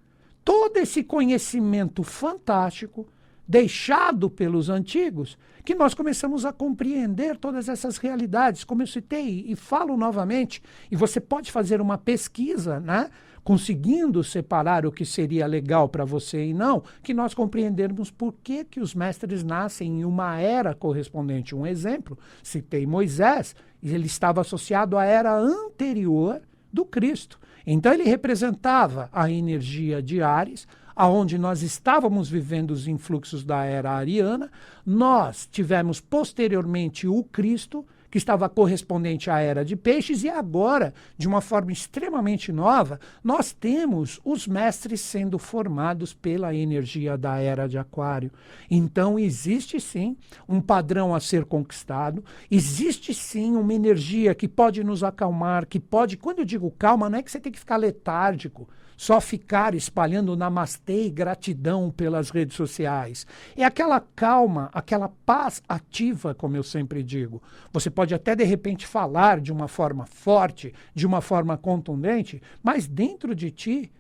todo 0.45 0.77
esse 0.77 1.03
conhecimento 1.03 2.03
fantástico 2.03 3.07
deixado 3.47 4.31
pelos 4.31 4.71
antigos, 4.71 5.37
que 5.65 5.75
nós 5.75 5.95
começamos 5.95 6.45
a 6.45 6.53
compreender 6.53 7.37
todas 7.37 7.69
essas 7.69 7.99
realidades, 7.99 8.65
como 8.65 8.83
eu 8.83 8.87
citei 8.87 9.45
e 9.47 9.55
falo 9.55 9.97
novamente, 9.97 10.63
e 10.91 10.97
você 10.97 11.21
pode 11.21 11.53
fazer 11.53 11.81
uma 11.81 11.99
pesquisa, 11.99 12.81
né? 12.81 13.11
conseguindo 13.45 14.25
separar 14.25 14.87
o 14.87 14.91
que 14.91 15.05
seria 15.05 15.47
legal 15.47 15.87
para 15.87 16.05
você 16.05 16.47
e 16.47 16.55
não, 16.55 16.83
que 17.03 17.13
nós 17.13 17.35
compreendermos 17.35 18.11
por 18.11 18.33
que, 18.43 18.65
que 18.65 18.81
os 18.81 18.95
mestres 18.95 19.45
nascem 19.45 20.01
em 20.01 20.05
uma 20.05 20.41
era 20.41 20.75
correspondente. 20.75 21.55
Um 21.55 21.67
exemplo, 21.67 22.19
citei 22.43 22.87
Moisés, 22.87 23.55
e 23.83 23.95
ele 23.95 24.07
estava 24.07 24.41
associado 24.41 24.97
à 24.97 25.05
era 25.05 25.39
anterior 25.39 26.41
do 26.75 26.85
Cristo. 26.85 27.39
Então 27.67 27.93
ele 27.93 28.03
representava 28.03 29.09
a 29.13 29.31
energia 29.31 30.03
de 30.03 30.21
Ares, 30.21 30.67
aonde 30.95 31.39
nós 31.39 31.63
estávamos 31.63 32.29
vivendo 32.29 32.73
os 32.73 32.87
influxos 32.87 33.45
da 33.45 33.65
era 33.65 33.93
ariana. 33.93 34.51
Nós 34.85 35.49
tivemos 35.51 36.01
posteriormente 36.01 37.07
o 37.07 37.23
Cristo, 37.25 37.87
que 38.15 38.19
estava 38.19 38.49
correspondente 38.49 39.29
à 39.29 39.41
era 39.41 39.65
de 39.65 39.75
peixes, 39.75 40.23
e 40.23 40.29
agora, 40.29 40.95
de 41.19 41.27
uma 41.27 41.41
forma 41.41 41.73
extremamente 41.73 42.53
nova, 42.53 43.01
nós 43.25 43.51
temos 43.51 44.21
os 44.25 44.47
mestres 44.47 45.01
sendo 45.01 45.37
formados 45.37 46.15
pela 46.15 46.55
energia 46.55 47.19
da 47.19 47.39
era 47.41 47.69
de 47.69 47.77
Aquário. 47.77 48.31
Então, 48.71 49.19
existe 49.19 49.81
sim 49.81 50.17
um 50.49 50.61
padrão 50.61 51.13
a 51.13 51.19
ser 51.19 51.45
conquistado, 51.45 52.25
existe 52.49 53.13
sim 53.13 53.57
uma 53.57 53.75
energia 53.75 54.33
que 54.33 54.47
pode 54.47 54.85
nos 54.85 55.03
acalmar, 55.03 55.67
que 55.67 55.81
pode, 55.81 56.17
quando 56.17 56.39
eu 56.39 56.45
digo 56.45 56.71
calma, 56.71 57.11
não 57.11 57.19
é 57.19 57.23
que 57.23 57.33
você 57.33 57.41
tem 57.41 57.51
que 57.51 57.59
ficar 57.59 57.79
letárgico 57.79 58.69
só 58.97 59.21
ficar 59.21 59.75
espalhando 59.75 60.37
namastê 60.37 61.07
e 61.07 61.11
gratidão 61.11 61.91
pelas 61.91 62.31
redes 62.31 62.57
sociais. 62.57 63.27
É 63.57 63.65
aquela 63.65 64.01
calma, 64.01 64.71
aquela 64.73 65.09
paz 65.09 65.63
ativa, 65.69 66.35
como 66.35 66.57
eu 66.57 66.63
sempre 66.63 67.03
digo. 67.03 67.43
Você 67.73 67.91
pode 67.91 68.04
até 68.13 68.35
de 68.35 68.43
repente 68.43 68.87
falar 68.87 69.41
de 69.41 69.53
uma 69.53 69.69
forma 69.69 70.05
forte, 70.05 70.75
de 70.93 71.07
uma 71.07 71.21
forma 71.21 71.57
contundente, 71.57 72.43
mas 72.63 72.89
dentro 72.89 73.35
de 73.35 73.51
ti, 73.51 73.93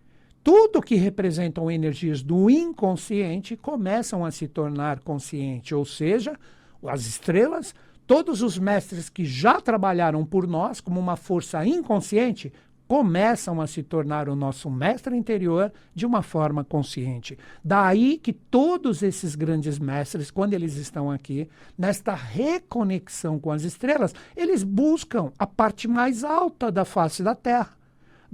tudo 0.42 0.82
que 0.82 0.96
representam 0.96 1.70
energias 1.70 2.22
do 2.22 2.50
inconsciente 2.50 3.56
começam 3.56 4.24
a 4.24 4.30
se 4.30 4.48
tornar 4.48 4.98
consciente, 5.00 5.74
ou 5.74 5.84
seja, 5.84 6.36
as 6.82 7.06
estrelas 7.06 7.74
todos 8.06 8.42
os 8.42 8.58
mestres 8.58 9.08
que 9.08 9.24
já 9.24 9.60
trabalharam 9.60 10.24
por 10.24 10.46
nós 10.46 10.80
como 10.80 11.00
uma 11.00 11.16
força 11.16 11.64
inconsciente 11.64 12.52
começam 12.86 13.60
a 13.60 13.66
se 13.66 13.82
tornar 13.82 14.28
o 14.28 14.36
nosso 14.36 14.70
mestre 14.70 15.16
interior 15.16 15.72
de 15.94 16.06
uma 16.06 16.22
forma 16.22 16.64
consciente. 16.64 17.38
Daí 17.64 18.18
que 18.18 18.32
todos 18.32 19.02
esses 19.02 19.34
grandes 19.34 19.78
mestres, 19.78 20.30
quando 20.30 20.54
eles 20.54 20.76
estão 20.76 21.10
aqui, 21.10 21.48
nesta 21.76 22.14
reconexão 22.14 23.38
com 23.38 23.50
as 23.50 23.62
estrelas, 23.62 24.14
eles 24.36 24.62
buscam 24.62 25.32
a 25.38 25.46
parte 25.46 25.88
mais 25.88 26.24
alta 26.24 26.70
da 26.70 26.84
face 26.84 27.22
da 27.22 27.34
Terra. 27.34 27.83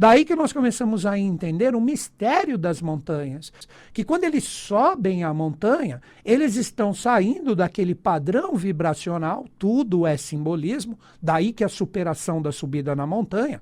Daí 0.01 0.25
que 0.25 0.35
nós 0.35 0.51
começamos 0.51 1.05
a 1.05 1.19
entender 1.19 1.75
o 1.75 1.81
mistério 1.81 2.57
das 2.57 2.81
montanhas, 2.81 3.53
que 3.93 4.03
quando 4.03 4.25
eles 4.25 4.45
sobem 4.45 5.25
a 5.25 5.35
montanha, 5.35 6.01
eles 6.25 6.57
estão 6.57 6.95
saindo 6.95 7.55
daquele 7.55 7.95
padrão 7.95 8.55
vibracional, 8.55 9.45
tudo 9.59 10.07
é 10.07 10.17
simbolismo, 10.17 10.99
daí 11.21 11.53
que 11.53 11.63
a 11.63 11.69
superação 11.69 12.41
da 12.41 12.51
subida 12.51 12.97
na 12.97 13.07
montanha, 13.07 13.61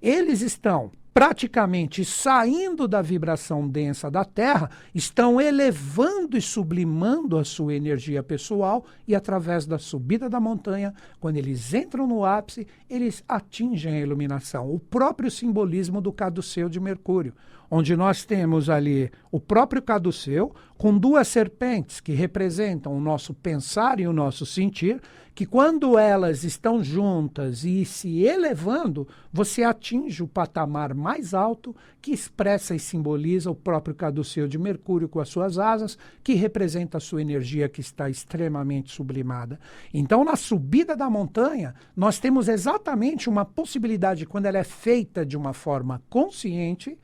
eles 0.00 0.42
estão 0.42 0.92
praticamente 1.12 2.04
saindo 2.04 2.86
da 2.86 3.02
vibração 3.02 3.68
densa 3.68 4.10
da 4.10 4.24
Terra, 4.24 4.70
estão 4.94 5.40
elevando 5.40 6.36
e 6.36 6.40
sublimando 6.40 7.36
a 7.36 7.44
sua 7.44 7.74
energia 7.74 8.22
pessoal 8.22 8.84
e 9.06 9.14
através 9.14 9.66
da 9.66 9.78
subida 9.78 10.28
da 10.28 10.40
montanha, 10.40 10.94
quando 11.18 11.36
eles 11.36 11.74
entram 11.74 12.06
no 12.06 12.24
ápice, 12.24 12.66
eles 12.88 13.24
atingem 13.28 13.94
a 13.94 14.00
iluminação, 14.00 14.72
o 14.72 14.78
próprio 14.78 15.30
simbolismo 15.30 16.00
do 16.00 16.12
caduceu 16.12 16.68
de 16.68 16.78
Mercúrio, 16.78 17.34
onde 17.70 17.96
nós 17.96 18.24
temos 18.24 18.68
ali 18.68 19.10
o 19.30 19.38
próprio 19.38 19.80
caduceu 19.80 20.52
com 20.76 20.96
duas 20.96 21.28
serpentes 21.28 22.00
que 22.00 22.12
representam 22.12 22.96
o 22.96 23.00
nosso 23.00 23.32
pensar 23.32 24.00
e 24.00 24.08
o 24.08 24.12
nosso 24.12 24.44
sentir, 24.44 25.00
que 25.34 25.46
quando 25.46 25.96
elas 25.96 26.42
estão 26.42 26.82
juntas 26.82 27.64
e 27.64 27.84
se 27.84 28.24
elevando, 28.24 29.06
você 29.32 29.62
atinge 29.62 30.22
o 30.22 30.28
patamar 30.28 30.92
mais 30.94 31.32
alto 31.32 31.74
que 32.00 32.10
expressa 32.10 32.74
e 32.74 32.80
simboliza 32.80 33.50
o 33.50 33.54
próprio 33.54 33.94
caduceu 33.94 34.48
de 34.48 34.58
Mercúrio 34.58 35.08
com 35.08 35.20
as 35.20 35.28
suas 35.28 35.58
asas, 35.58 35.96
que 36.24 36.34
representa 36.34 36.98
a 36.98 37.00
sua 37.00 37.22
energia 37.22 37.68
que 37.68 37.80
está 37.80 38.10
extremamente 38.10 38.92
sublimada. 38.92 39.60
Então, 39.94 40.24
na 40.24 40.36
subida 40.36 40.96
da 40.96 41.08
montanha, 41.08 41.74
nós 41.96 42.18
temos 42.18 42.48
exatamente 42.48 43.28
uma 43.28 43.44
possibilidade, 43.44 44.26
quando 44.26 44.46
ela 44.46 44.58
é 44.58 44.64
feita 44.64 45.24
de 45.24 45.36
uma 45.36 45.52
forma 45.52 46.02
consciente, 46.10 46.98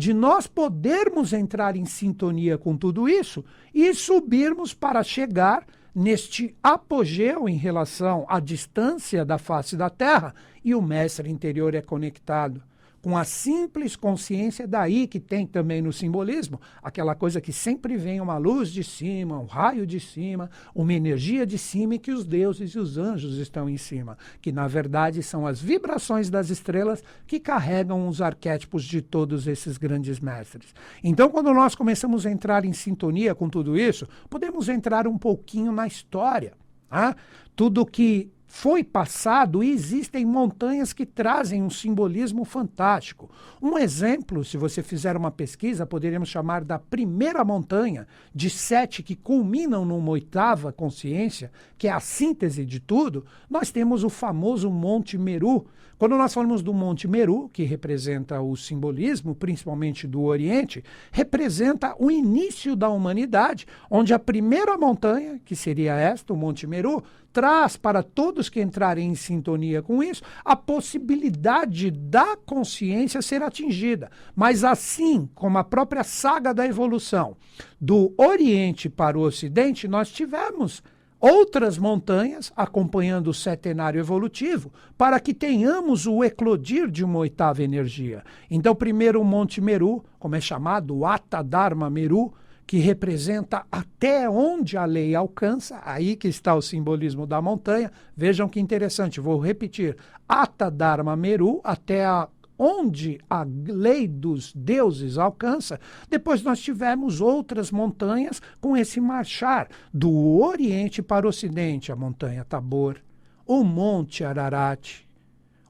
de 0.00 0.14
nós 0.14 0.46
podermos 0.46 1.34
entrar 1.34 1.76
em 1.76 1.84
sintonia 1.84 2.56
com 2.56 2.74
tudo 2.74 3.06
isso 3.06 3.44
e 3.74 3.92
subirmos 3.92 4.72
para 4.72 5.02
chegar 5.02 5.66
neste 5.94 6.56
apogeu 6.62 7.46
em 7.46 7.56
relação 7.56 8.24
à 8.26 8.40
distância 8.40 9.26
da 9.26 9.36
face 9.36 9.76
da 9.76 9.90
Terra 9.90 10.34
e 10.64 10.74
o 10.74 10.80
mestre 10.80 11.28
interior 11.28 11.74
é 11.74 11.82
conectado. 11.82 12.62
Com 13.02 13.16
a 13.16 13.24
simples 13.24 13.96
consciência, 13.96 14.66
daí 14.66 15.06
que 15.06 15.18
tem 15.18 15.46
também 15.46 15.80
no 15.80 15.92
simbolismo 15.92 16.60
aquela 16.82 17.14
coisa 17.14 17.40
que 17.40 17.52
sempre 17.52 17.96
vem 17.96 18.20
uma 18.20 18.36
luz 18.36 18.70
de 18.70 18.84
cima, 18.84 19.38
um 19.38 19.46
raio 19.46 19.86
de 19.86 19.98
cima, 19.98 20.50
uma 20.74 20.92
energia 20.92 21.46
de 21.46 21.56
cima 21.56 21.94
e 21.94 21.98
que 21.98 22.12
os 22.12 22.24
deuses 22.24 22.72
e 22.72 22.78
os 22.78 22.98
anjos 22.98 23.38
estão 23.38 23.68
em 23.68 23.76
cima, 23.76 24.18
que 24.40 24.52
na 24.52 24.68
verdade 24.68 25.22
são 25.22 25.46
as 25.46 25.60
vibrações 25.60 26.28
das 26.28 26.50
estrelas 26.50 27.02
que 27.26 27.40
carregam 27.40 28.08
os 28.08 28.20
arquétipos 28.20 28.84
de 28.84 29.00
todos 29.00 29.46
esses 29.46 29.78
grandes 29.78 30.20
mestres. 30.20 30.74
Então, 31.02 31.30
quando 31.30 31.52
nós 31.54 31.74
começamos 31.74 32.26
a 32.26 32.30
entrar 32.30 32.64
em 32.64 32.72
sintonia 32.72 33.34
com 33.34 33.48
tudo 33.48 33.78
isso, 33.78 34.06
podemos 34.28 34.68
entrar 34.68 35.06
um 35.06 35.16
pouquinho 35.16 35.72
na 35.72 35.86
história. 35.86 36.52
Ah? 36.90 37.14
Tudo 37.54 37.86
que 37.86 38.30
foi 38.52 38.82
passado 38.82 39.62
e 39.62 39.70
existem 39.70 40.26
montanhas 40.26 40.92
que 40.92 41.06
trazem 41.06 41.62
um 41.62 41.70
simbolismo 41.70 42.44
fantástico. 42.44 43.30
Um 43.62 43.78
exemplo, 43.78 44.44
se 44.44 44.56
você 44.56 44.82
fizer 44.82 45.16
uma 45.16 45.30
pesquisa, 45.30 45.86
poderíamos 45.86 46.28
chamar 46.28 46.64
da 46.64 46.76
primeira 46.76 47.44
montanha 47.44 48.08
de 48.34 48.50
sete 48.50 49.04
que 49.04 49.14
culminam 49.14 49.84
numa 49.84 50.10
oitava 50.10 50.72
consciência, 50.72 51.52
que 51.78 51.86
é 51.86 51.92
a 51.92 52.00
síntese 52.00 52.66
de 52.66 52.80
tudo. 52.80 53.24
Nós 53.48 53.70
temos 53.70 54.02
o 54.02 54.08
famoso 54.08 54.68
Monte 54.68 55.16
Meru. 55.16 55.68
Quando 56.00 56.16
nós 56.16 56.32
falamos 56.32 56.62
do 56.62 56.72
Monte 56.72 57.06
Meru, 57.06 57.50
que 57.52 57.62
representa 57.62 58.40
o 58.40 58.56
simbolismo, 58.56 59.34
principalmente 59.34 60.06
do 60.06 60.22
Oriente, 60.22 60.82
representa 61.12 61.94
o 61.98 62.10
início 62.10 62.74
da 62.74 62.88
humanidade, 62.88 63.66
onde 63.90 64.14
a 64.14 64.18
primeira 64.18 64.78
montanha, 64.78 65.38
que 65.44 65.54
seria 65.54 65.92
esta, 65.92 66.32
o 66.32 66.36
Monte 66.38 66.66
Meru, 66.66 67.04
traz 67.30 67.76
para 67.76 68.02
todos 68.02 68.48
que 68.48 68.62
entrarem 68.62 69.10
em 69.10 69.14
sintonia 69.14 69.82
com 69.82 70.02
isso 70.02 70.22
a 70.42 70.56
possibilidade 70.56 71.90
da 71.90 72.34
consciência 72.34 73.20
ser 73.20 73.42
atingida. 73.42 74.10
Mas 74.34 74.64
assim 74.64 75.28
como 75.34 75.58
a 75.58 75.64
própria 75.64 76.02
saga 76.02 76.54
da 76.54 76.64
evolução 76.64 77.36
do 77.78 78.14
Oriente 78.16 78.88
para 78.88 79.18
o 79.18 79.22
Ocidente, 79.22 79.86
nós 79.86 80.10
tivemos 80.10 80.82
outras 81.20 81.76
montanhas 81.76 82.52
acompanhando 82.56 83.28
o 83.28 83.34
setenário 83.34 84.00
evolutivo 84.00 84.72
para 84.96 85.20
que 85.20 85.34
tenhamos 85.34 86.06
o 86.06 86.24
eclodir 86.24 86.90
de 86.90 87.04
uma 87.04 87.18
oitava 87.18 87.62
energia. 87.62 88.24
Então, 88.50 88.74
primeiro 88.74 89.20
o 89.20 89.24
Monte 89.24 89.60
Meru, 89.60 90.02
como 90.18 90.34
é 90.34 90.40
chamado, 90.40 90.96
o 90.96 91.06
Atadharma 91.06 91.90
Meru, 91.90 92.32
que 92.66 92.78
representa 92.78 93.66
até 93.70 94.30
onde 94.30 94.76
a 94.76 94.84
lei 94.84 95.14
alcança, 95.14 95.80
aí 95.84 96.14
que 96.14 96.28
está 96.28 96.54
o 96.54 96.62
simbolismo 96.62 97.26
da 97.26 97.42
montanha. 97.42 97.90
Vejam 98.16 98.48
que 98.48 98.60
interessante, 98.60 99.18
vou 99.18 99.40
repetir: 99.40 99.96
Ata 100.28 100.70
Dharma 100.70 101.16
Meru, 101.16 101.60
até 101.64 102.04
a 102.04 102.28
onde 102.62 103.18
a 103.30 103.42
lei 103.42 104.06
dos 104.06 104.52
deuses 104.52 105.16
alcança, 105.16 105.80
depois 106.10 106.42
nós 106.42 106.60
tivemos 106.60 107.22
outras 107.22 107.70
montanhas 107.70 108.42
com 108.60 108.76
esse 108.76 109.00
marchar 109.00 109.66
do 109.94 110.38
Oriente 110.38 111.00
para 111.00 111.24
o 111.24 111.30
Ocidente, 111.30 111.90
a 111.90 111.96
montanha 111.96 112.44
Tabor, 112.44 113.00
o 113.46 113.64
Monte 113.64 114.22
Ararat, 114.24 115.06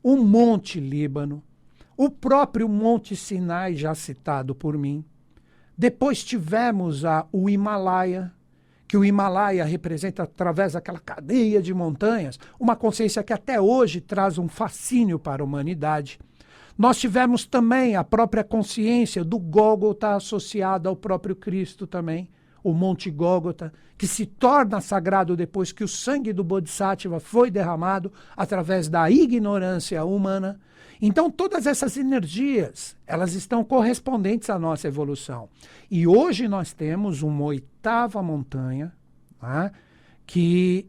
o 0.03 0.17
Monte 0.17 0.81
Líbano, 0.81 1.41
o 1.97 2.11
próprio 2.11 2.69
Monte 2.69 3.15
Sinai, 3.15 3.77
já 3.77 3.95
citado 3.95 4.53
por 4.53 4.77
mim, 4.77 5.05
depois 5.79 6.25
tivemos 6.25 7.05
a, 7.05 7.25
o 7.31 7.49
Himalaia, 7.49 8.33
que 8.89 8.97
o 8.97 9.05
Himalaia 9.05 9.65
representa, 9.65 10.25
através 10.25 10.73
daquela 10.73 10.99
cadeia 10.99 11.63
de 11.63 11.73
montanhas, 11.73 12.37
uma 12.59 12.75
consciência 12.75 13.23
que 13.23 13.33
até 13.33 13.61
hoje 13.61 14.01
traz 14.01 14.39
um 14.39 14.49
fascínio 14.49 15.21
para 15.21 15.41
a 15.41 15.45
humanidade. 15.45 16.19
Nós 16.81 16.99
tivemos 16.99 17.45
também 17.45 17.95
a 17.95 18.03
própria 18.03 18.43
consciência 18.43 19.23
do 19.23 19.39
Gólgota 19.39 20.15
associada 20.15 20.89
ao 20.89 20.97
próprio 20.97 21.37
Cristo 21.37 21.87
também, 21.87 22.31
o 22.65 22.73
Monte 22.73 23.11
Gólgota, 23.11 23.71
que 23.99 24.07
se 24.07 24.25
torna 24.25 24.81
sagrado 24.81 25.37
depois 25.37 25.73
que 25.73 25.85
o 25.85 25.89
sangue 25.89 26.33
do 26.33 26.43
Bodhisattva 26.43 27.21
foi 27.21 27.51
derramado 27.51 28.11
através 28.35 28.89
da 28.89 29.11
ignorância 29.11 30.03
humana. 30.07 30.59
Então, 31.03 31.31
todas 31.31 31.67
essas 31.67 31.99
energias, 31.99 32.97
elas 33.07 33.35
estão 33.35 33.63
correspondentes 33.63 34.49
à 34.49 34.59
nossa 34.59 34.89
evolução. 34.89 35.51
E 35.91 36.07
hoje 36.07 36.49
nós 36.49 36.73
temos 36.73 37.21
uma 37.21 37.45
oitava 37.45 38.23
montanha, 38.23 38.91
né, 39.43 39.71
que 40.27 40.89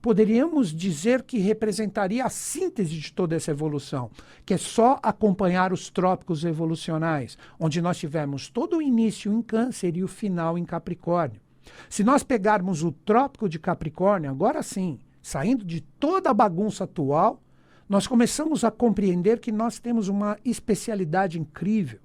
poderíamos 0.00 0.74
dizer 0.74 1.22
que 1.22 1.38
representaria 1.38 2.24
a 2.24 2.30
síntese 2.30 2.98
de 2.98 3.12
toda 3.12 3.36
essa 3.36 3.50
evolução, 3.50 4.10
que 4.44 4.54
é 4.54 4.58
só 4.58 4.98
acompanhar 5.02 5.72
os 5.72 5.90
trópicos 5.90 6.44
evolucionais, 6.44 7.36
onde 7.58 7.82
nós 7.82 7.98
tivemos 7.98 8.48
todo 8.48 8.78
o 8.78 8.82
início 8.82 9.32
em 9.32 9.42
Câncer 9.42 9.96
e 9.96 10.02
o 10.02 10.08
final 10.08 10.56
em 10.56 10.64
Capricórnio. 10.64 11.40
Se 11.88 12.02
nós 12.02 12.22
pegarmos 12.22 12.82
o 12.82 12.90
trópico 12.90 13.48
de 13.48 13.58
Capricórnio, 13.58 14.30
agora 14.30 14.62
sim, 14.62 14.98
saindo 15.22 15.64
de 15.64 15.80
toda 15.80 16.30
a 16.30 16.34
bagunça 16.34 16.84
atual, 16.84 17.42
nós 17.88 18.06
começamos 18.06 18.64
a 18.64 18.70
compreender 18.70 19.40
que 19.40 19.52
nós 19.52 19.78
temos 19.78 20.08
uma 20.08 20.38
especialidade 20.44 21.38
incrível. 21.38 21.98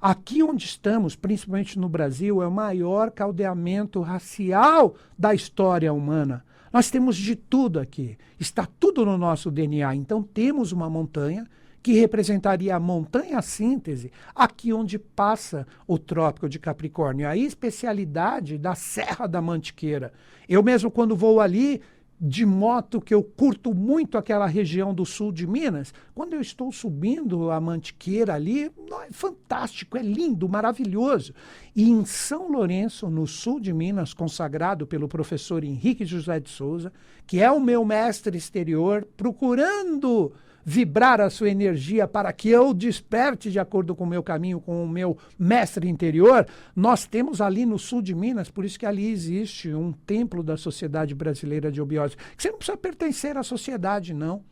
Aqui 0.00 0.42
onde 0.42 0.64
estamos, 0.64 1.16
principalmente 1.16 1.78
no 1.78 1.88
Brasil, 1.88 2.42
é 2.42 2.46
o 2.46 2.52
maior 2.52 3.10
caldeamento 3.10 4.00
racial 4.00 4.94
da 5.18 5.34
história 5.34 5.92
humana. 5.92 6.44
Nós 6.72 6.90
temos 6.90 7.16
de 7.16 7.36
tudo 7.36 7.78
aqui. 7.78 8.16
Está 8.40 8.66
tudo 8.66 9.04
no 9.04 9.18
nosso 9.18 9.50
DNA. 9.50 9.94
Então 9.94 10.22
temos 10.22 10.72
uma 10.72 10.88
montanha 10.88 11.46
que 11.82 11.92
representaria 11.94 12.76
a 12.76 12.80
montanha 12.80 13.42
síntese, 13.42 14.12
aqui 14.34 14.72
onde 14.72 14.98
passa 15.00 15.66
o 15.86 15.98
Trópico 15.98 16.48
de 16.48 16.58
Capricórnio, 16.58 17.28
a 17.28 17.36
especialidade 17.36 18.56
da 18.56 18.76
Serra 18.76 19.26
da 19.26 19.42
Mantiqueira. 19.42 20.12
Eu 20.48 20.62
mesmo, 20.62 20.90
quando 20.90 21.16
vou 21.16 21.40
ali, 21.40 21.80
de 22.24 22.46
moto 22.46 23.00
que 23.00 23.12
eu 23.12 23.20
curto 23.20 23.74
muito 23.74 24.16
aquela 24.16 24.46
região 24.46 24.94
do 24.94 25.04
sul 25.04 25.32
de 25.32 25.44
Minas, 25.44 25.92
quando 26.14 26.34
eu 26.34 26.40
estou 26.40 26.70
subindo 26.70 27.50
a 27.50 27.60
Mantiqueira 27.60 28.34
ali, 28.34 28.66
é 28.66 29.10
fantástico, 29.10 29.98
é 29.98 30.02
lindo, 30.02 30.48
maravilhoso. 30.48 31.34
E 31.74 31.90
em 31.90 32.04
São 32.04 32.48
Lourenço, 32.48 33.10
no 33.10 33.26
sul 33.26 33.58
de 33.58 33.72
Minas, 33.72 34.14
consagrado 34.14 34.86
pelo 34.86 35.08
professor 35.08 35.64
Henrique 35.64 36.04
José 36.04 36.38
de 36.38 36.48
Souza, 36.48 36.92
que 37.26 37.40
é 37.40 37.50
o 37.50 37.58
meu 37.58 37.84
mestre 37.84 38.38
exterior, 38.38 39.04
procurando 39.16 40.32
vibrar 40.64 41.20
a 41.20 41.30
sua 41.30 41.50
energia 41.50 42.06
para 42.06 42.32
que 42.32 42.48
eu 42.48 42.72
desperte 42.72 43.50
de 43.50 43.58
acordo 43.58 43.94
com 43.94 44.04
o 44.04 44.06
meu 44.06 44.22
caminho, 44.22 44.60
com 44.60 44.84
o 44.84 44.88
meu 44.88 45.16
mestre 45.38 45.88
interior, 45.88 46.46
nós 46.74 47.06
temos 47.06 47.40
ali 47.40 47.66
no 47.66 47.78
sul 47.78 48.02
de 48.02 48.14
Minas, 48.14 48.50
por 48.50 48.64
isso 48.64 48.78
que 48.78 48.86
ali 48.86 49.10
existe 49.10 49.72
um 49.72 49.92
templo 49.92 50.42
da 50.42 50.56
Sociedade 50.56 51.14
Brasileira 51.14 51.70
de 51.70 51.80
Obiose. 51.80 52.16
Você 52.36 52.50
não 52.50 52.58
precisa 52.58 52.76
pertencer 52.76 53.36
à 53.36 53.42
sociedade, 53.42 54.14
não. 54.14 54.42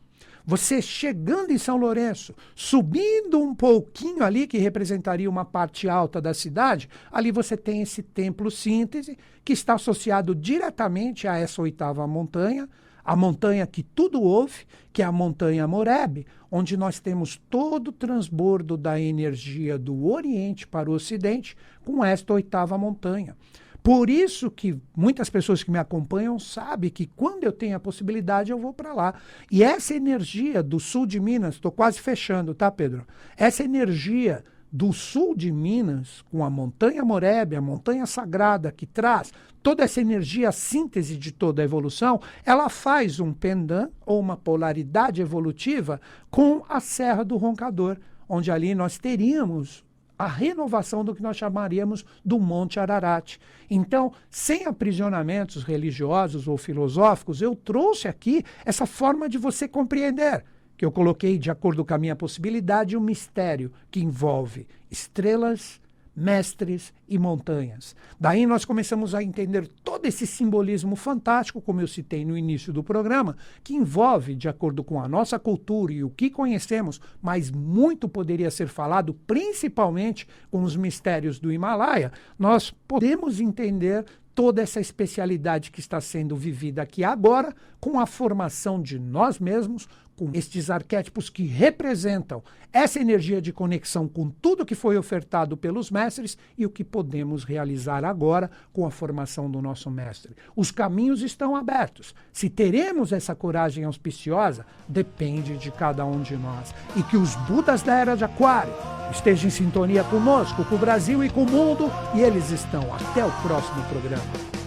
Você 0.43 0.81
chegando 0.81 1.51
em 1.51 1.57
São 1.57 1.77
Lourenço, 1.77 2.33
subindo 2.55 3.39
um 3.39 3.53
pouquinho 3.53 4.23
ali, 4.23 4.47
que 4.47 4.57
representaria 4.57 5.29
uma 5.29 5.45
parte 5.45 5.87
alta 5.87 6.19
da 6.19 6.33
cidade, 6.33 6.89
ali 7.11 7.31
você 7.31 7.55
tem 7.55 7.81
esse 7.81 8.01
templo 8.01 8.49
síntese, 8.49 9.17
que 9.43 9.53
está 9.53 9.75
associado 9.75 10.33
diretamente 10.33 11.27
a 11.27 11.37
essa 11.37 11.61
oitava 11.61 12.05
montanha, 12.07 12.67
a 13.11 13.15
montanha 13.17 13.67
que 13.67 13.83
tudo 13.83 14.21
houve, 14.21 14.65
que 14.93 15.01
é 15.01 15.05
a 15.05 15.11
montanha 15.11 15.67
Moreb, 15.67 16.25
onde 16.49 16.77
nós 16.77 16.97
temos 16.97 17.35
todo 17.49 17.89
o 17.89 17.91
transbordo 17.91 18.77
da 18.77 18.97
energia 19.01 19.77
do 19.77 20.07
Oriente 20.07 20.65
para 20.65 20.89
o 20.89 20.93
Ocidente 20.93 21.57
com 21.83 22.05
esta 22.05 22.31
oitava 22.31 22.77
montanha. 22.77 23.35
Por 23.83 24.09
isso 24.09 24.49
que 24.49 24.79
muitas 24.95 25.29
pessoas 25.29 25.61
que 25.61 25.69
me 25.69 25.77
acompanham 25.77 26.39
sabem 26.39 26.89
que 26.89 27.05
quando 27.05 27.43
eu 27.43 27.51
tenho 27.51 27.75
a 27.75 27.81
possibilidade 27.81 28.49
eu 28.49 28.57
vou 28.57 28.71
para 28.71 28.93
lá. 28.93 29.13
E 29.51 29.61
essa 29.61 29.93
energia 29.93 30.63
do 30.63 30.79
sul 30.79 31.05
de 31.05 31.19
Minas, 31.19 31.55
estou 31.55 31.69
quase 31.69 31.99
fechando, 31.99 32.55
tá, 32.55 32.71
Pedro? 32.71 33.05
Essa 33.35 33.61
energia 33.61 34.41
do 34.71 34.93
sul 34.93 35.35
de 35.35 35.51
Minas, 35.51 36.21
com 36.31 36.45
a 36.45 36.49
montanha 36.49 37.03
Morebe, 37.03 37.55
a 37.55 37.61
montanha 37.61 38.05
sagrada, 38.05 38.71
que 38.71 38.85
traz 38.85 39.33
toda 39.61 39.83
essa 39.83 39.99
energia, 39.99 40.49
a 40.49 40.53
síntese 40.53 41.17
de 41.17 41.31
toda 41.31 41.61
a 41.61 41.65
evolução, 41.65 42.21
ela 42.45 42.69
faz 42.69 43.19
um 43.19 43.33
pendant 43.33 43.89
ou 44.05 44.19
uma 44.19 44.37
polaridade 44.37 45.21
evolutiva 45.21 45.99
com 46.29 46.63
a 46.69 46.79
Serra 46.79 47.23
do 47.23 47.37
Roncador, 47.37 47.97
onde 48.27 48.49
ali 48.49 48.73
nós 48.73 48.97
teríamos 48.97 49.83
a 50.17 50.27
renovação 50.27 51.03
do 51.03 51.15
que 51.15 51.21
nós 51.21 51.35
chamaríamos 51.35 52.05
do 52.23 52.39
Monte 52.39 52.79
Ararat. 52.79 53.37
Então, 53.69 54.13
sem 54.29 54.65
aprisionamentos 54.65 55.63
religiosos 55.63 56.47
ou 56.47 56.57
filosóficos, 56.57 57.41
eu 57.41 57.55
trouxe 57.55 58.07
aqui 58.07 58.43
essa 58.63 58.85
forma 58.85 59.27
de 59.27 59.39
você 59.39 59.67
compreender 59.67 60.45
que 60.81 60.85
eu 60.85 60.91
coloquei 60.91 61.37
de 61.37 61.51
acordo 61.51 61.85
com 61.85 61.93
a 61.93 61.97
minha 61.99 62.15
possibilidade 62.15 62.97
um 62.97 62.99
mistério 62.99 63.71
que 63.91 63.99
envolve 63.99 64.65
estrelas, 64.89 65.79
mestres 66.15 66.91
e 67.07 67.19
montanhas. 67.19 67.95
Daí 68.19 68.47
nós 68.47 68.65
começamos 68.65 69.13
a 69.13 69.21
entender 69.21 69.67
todo 69.83 70.07
esse 70.07 70.25
simbolismo 70.25 70.95
fantástico, 70.95 71.61
como 71.61 71.81
eu 71.81 71.87
citei 71.87 72.25
no 72.25 72.35
início 72.35 72.73
do 72.73 72.83
programa, 72.83 73.37
que 73.63 73.75
envolve, 73.75 74.33
de 74.33 74.49
acordo 74.49 74.83
com 74.83 74.99
a 74.99 75.07
nossa 75.07 75.37
cultura 75.37 75.93
e 75.93 76.03
o 76.03 76.09
que 76.09 76.31
conhecemos, 76.31 76.99
mas 77.21 77.51
muito 77.51 78.09
poderia 78.09 78.49
ser 78.49 78.67
falado, 78.67 79.13
principalmente 79.27 80.27
com 80.49 80.63
os 80.63 80.75
mistérios 80.75 81.39
do 81.39 81.51
Himalaia, 81.51 82.11
nós 82.39 82.71
podemos 82.87 83.39
entender 83.39 84.03
toda 84.33 84.61
essa 84.61 84.79
especialidade 84.79 85.71
que 85.71 85.79
está 85.79 85.99
sendo 86.01 86.35
vivida 86.35 86.81
aqui 86.81 87.03
agora, 87.03 87.53
com 87.79 87.99
a 87.99 88.05
formação 88.05 88.81
de 88.81 88.97
nós 88.97 89.39
mesmos, 89.39 89.87
com 90.21 90.29
estes 90.35 90.69
arquétipos 90.69 91.31
que 91.31 91.47
representam 91.47 92.43
essa 92.71 92.99
energia 92.99 93.41
de 93.41 93.51
conexão 93.51 94.07
com 94.07 94.29
tudo 94.29 94.63
que 94.63 94.75
foi 94.75 94.95
ofertado 94.95 95.57
pelos 95.57 95.89
mestres 95.89 96.37
e 96.55 96.63
o 96.63 96.69
que 96.69 96.83
podemos 96.83 97.43
realizar 97.43 98.05
agora 98.05 98.51
com 98.71 98.85
a 98.85 98.91
formação 98.91 99.49
do 99.49 99.59
nosso 99.63 99.89
mestre. 99.89 100.35
Os 100.55 100.69
caminhos 100.69 101.23
estão 101.23 101.55
abertos. 101.55 102.13
Se 102.31 102.51
teremos 102.51 103.11
essa 103.11 103.33
coragem 103.33 103.83
auspiciosa, 103.83 104.63
depende 104.87 105.57
de 105.57 105.71
cada 105.71 106.05
um 106.05 106.21
de 106.21 106.37
nós. 106.37 106.71
E 106.95 107.01
que 107.01 107.17
os 107.17 107.35
Budas 107.47 107.81
da 107.81 107.95
Era 107.95 108.15
de 108.15 108.23
Aquário 108.23 108.73
estejam 109.11 109.47
em 109.47 109.51
sintonia 109.51 110.03
conosco, 110.03 110.63
com 110.65 110.75
o 110.75 110.77
Brasil 110.77 111.23
e 111.23 111.31
com 111.31 111.41
o 111.41 111.49
mundo, 111.49 111.91
e 112.13 112.21
eles 112.21 112.51
estão. 112.51 112.93
Até 112.93 113.25
o 113.25 113.31
próximo 113.41 113.83
programa. 113.85 114.60